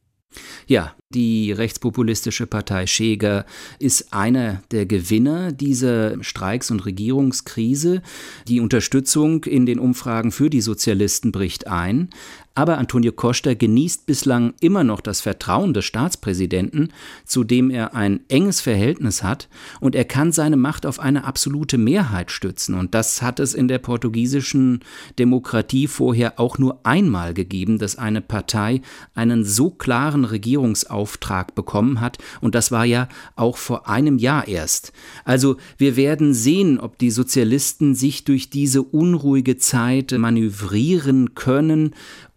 Ja, 0.66 0.94
die 1.14 1.52
rechtspopulistische 1.52 2.46
Partei 2.46 2.86
Schäger 2.86 3.46
ist 3.78 4.12
einer 4.12 4.62
der 4.70 4.86
Gewinner 4.86 5.52
dieser 5.52 6.22
Streiks- 6.22 6.70
und 6.70 6.84
Regierungskrise. 6.84 8.02
Die 8.48 8.60
Unterstützung 8.60 9.44
in 9.44 9.66
den 9.66 9.78
Umfragen 9.78 10.32
für 10.32 10.50
die 10.50 10.60
Sozialisten 10.60 11.32
bricht 11.32 11.66
ein. 11.66 12.10
Aber 12.54 12.78
Antonio 12.78 13.12
Costa 13.12 13.54
genießt 13.54 14.06
bislang 14.06 14.54
immer 14.60 14.84
noch 14.84 15.00
das 15.00 15.20
Vertrauen 15.20 15.74
des 15.74 15.84
Staatspräsidenten, 15.84 16.92
zu 17.24 17.44
dem 17.44 17.70
er 17.70 17.94
ein 17.94 18.20
enges 18.28 18.60
Verhältnis 18.60 19.22
hat, 19.22 19.48
und 19.80 19.94
er 19.94 20.04
kann 20.04 20.32
seine 20.32 20.56
Macht 20.56 20.86
auf 20.86 21.00
eine 21.00 21.24
absolute 21.24 21.78
Mehrheit 21.78 22.30
stützen. 22.30 22.74
Und 22.74 22.94
das 22.94 23.22
hat 23.22 23.40
es 23.40 23.54
in 23.54 23.68
der 23.68 23.78
portugiesischen 23.78 24.80
Demokratie 25.18 25.86
vorher 25.86 26.38
auch 26.38 26.58
nur 26.58 26.80
einmal 26.84 27.34
gegeben, 27.34 27.78
dass 27.78 27.96
eine 27.96 28.20
Partei 28.20 28.80
einen 29.14 29.44
so 29.44 29.70
klaren 29.70 30.24
Regierungsauftrag 30.24 31.22
Auftrag 31.22 31.54
bekommen 31.54 32.00
hat. 32.00 32.18
Und 32.40 32.54
das 32.54 32.70
war 32.70 32.84
ja 32.84 33.08
auch 33.36 33.56
vor 33.56 33.88
einem 33.88 34.18
Jahr 34.18 34.48
erst. 34.48 34.92
Also 35.24 35.56
wir 35.78 35.96
werden 35.96 36.32
sehen, 36.32 36.78
ob 36.78 36.98
die 36.98 37.10
Sozialisten 37.10 37.94
sich 37.94 38.24
durch 38.24 38.50
diese 38.50 38.82
unruhige 38.82 39.56
Zeit 39.56 40.12
manövrieren 40.12 41.34
können 41.34 41.94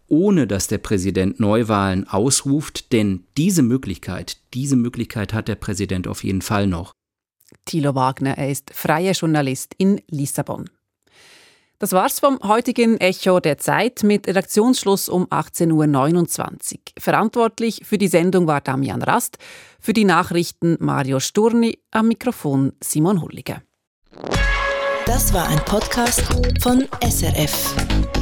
ohne 0.08 0.46
dass 0.46 0.68
der 0.68 0.78
Präsident 0.78 1.40
Neuwahlen 1.40 2.06
ausruft, 2.08 2.92
denn 2.92 3.24
diese 3.36 3.62
Möglichkeit, 3.62 4.38
diese 4.54 4.76
Möglichkeit 4.76 5.32
hat 5.32 5.48
der 5.48 5.56
Präsident 5.56 6.06
auf 6.08 6.24
jeden 6.24 6.42
Fall 6.42 6.66
noch. 6.66 6.92
Thilo 7.64 7.94
Wagner, 7.94 8.38
er 8.38 8.50
ist 8.50 8.72
freier 8.72 9.12
Journalist 9.12 9.74
in 9.78 10.00
Lissabon. 10.08 10.68
Das 11.78 11.92
war's 11.92 12.20
vom 12.20 12.38
heutigen 12.42 12.96
Echo 12.98 13.38
der 13.38 13.58
Zeit 13.58 14.02
mit 14.02 14.26
Redaktionsschluss 14.26 15.10
um 15.10 15.26
18.29 15.26 16.72
Uhr. 16.72 16.78
Verantwortlich 16.98 17.82
für 17.84 17.98
die 17.98 18.08
Sendung 18.08 18.46
war 18.46 18.62
Damian 18.62 19.02
Rast, 19.02 19.36
für 19.78 19.92
die 19.92 20.06
Nachrichten 20.06 20.76
Mario 20.80 21.20
Sturni, 21.20 21.78
am 21.90 22.08
Mikrofon 22.08 22.72
Simon 22.82 23.20
Hulliger. 23.20 23.62
Das 25.04 25.34
war 25.34 25.48
ein 25.48 25.58
Podcast 25.66 26.22
von 26.62 26.88
SRF. 27.02 28.15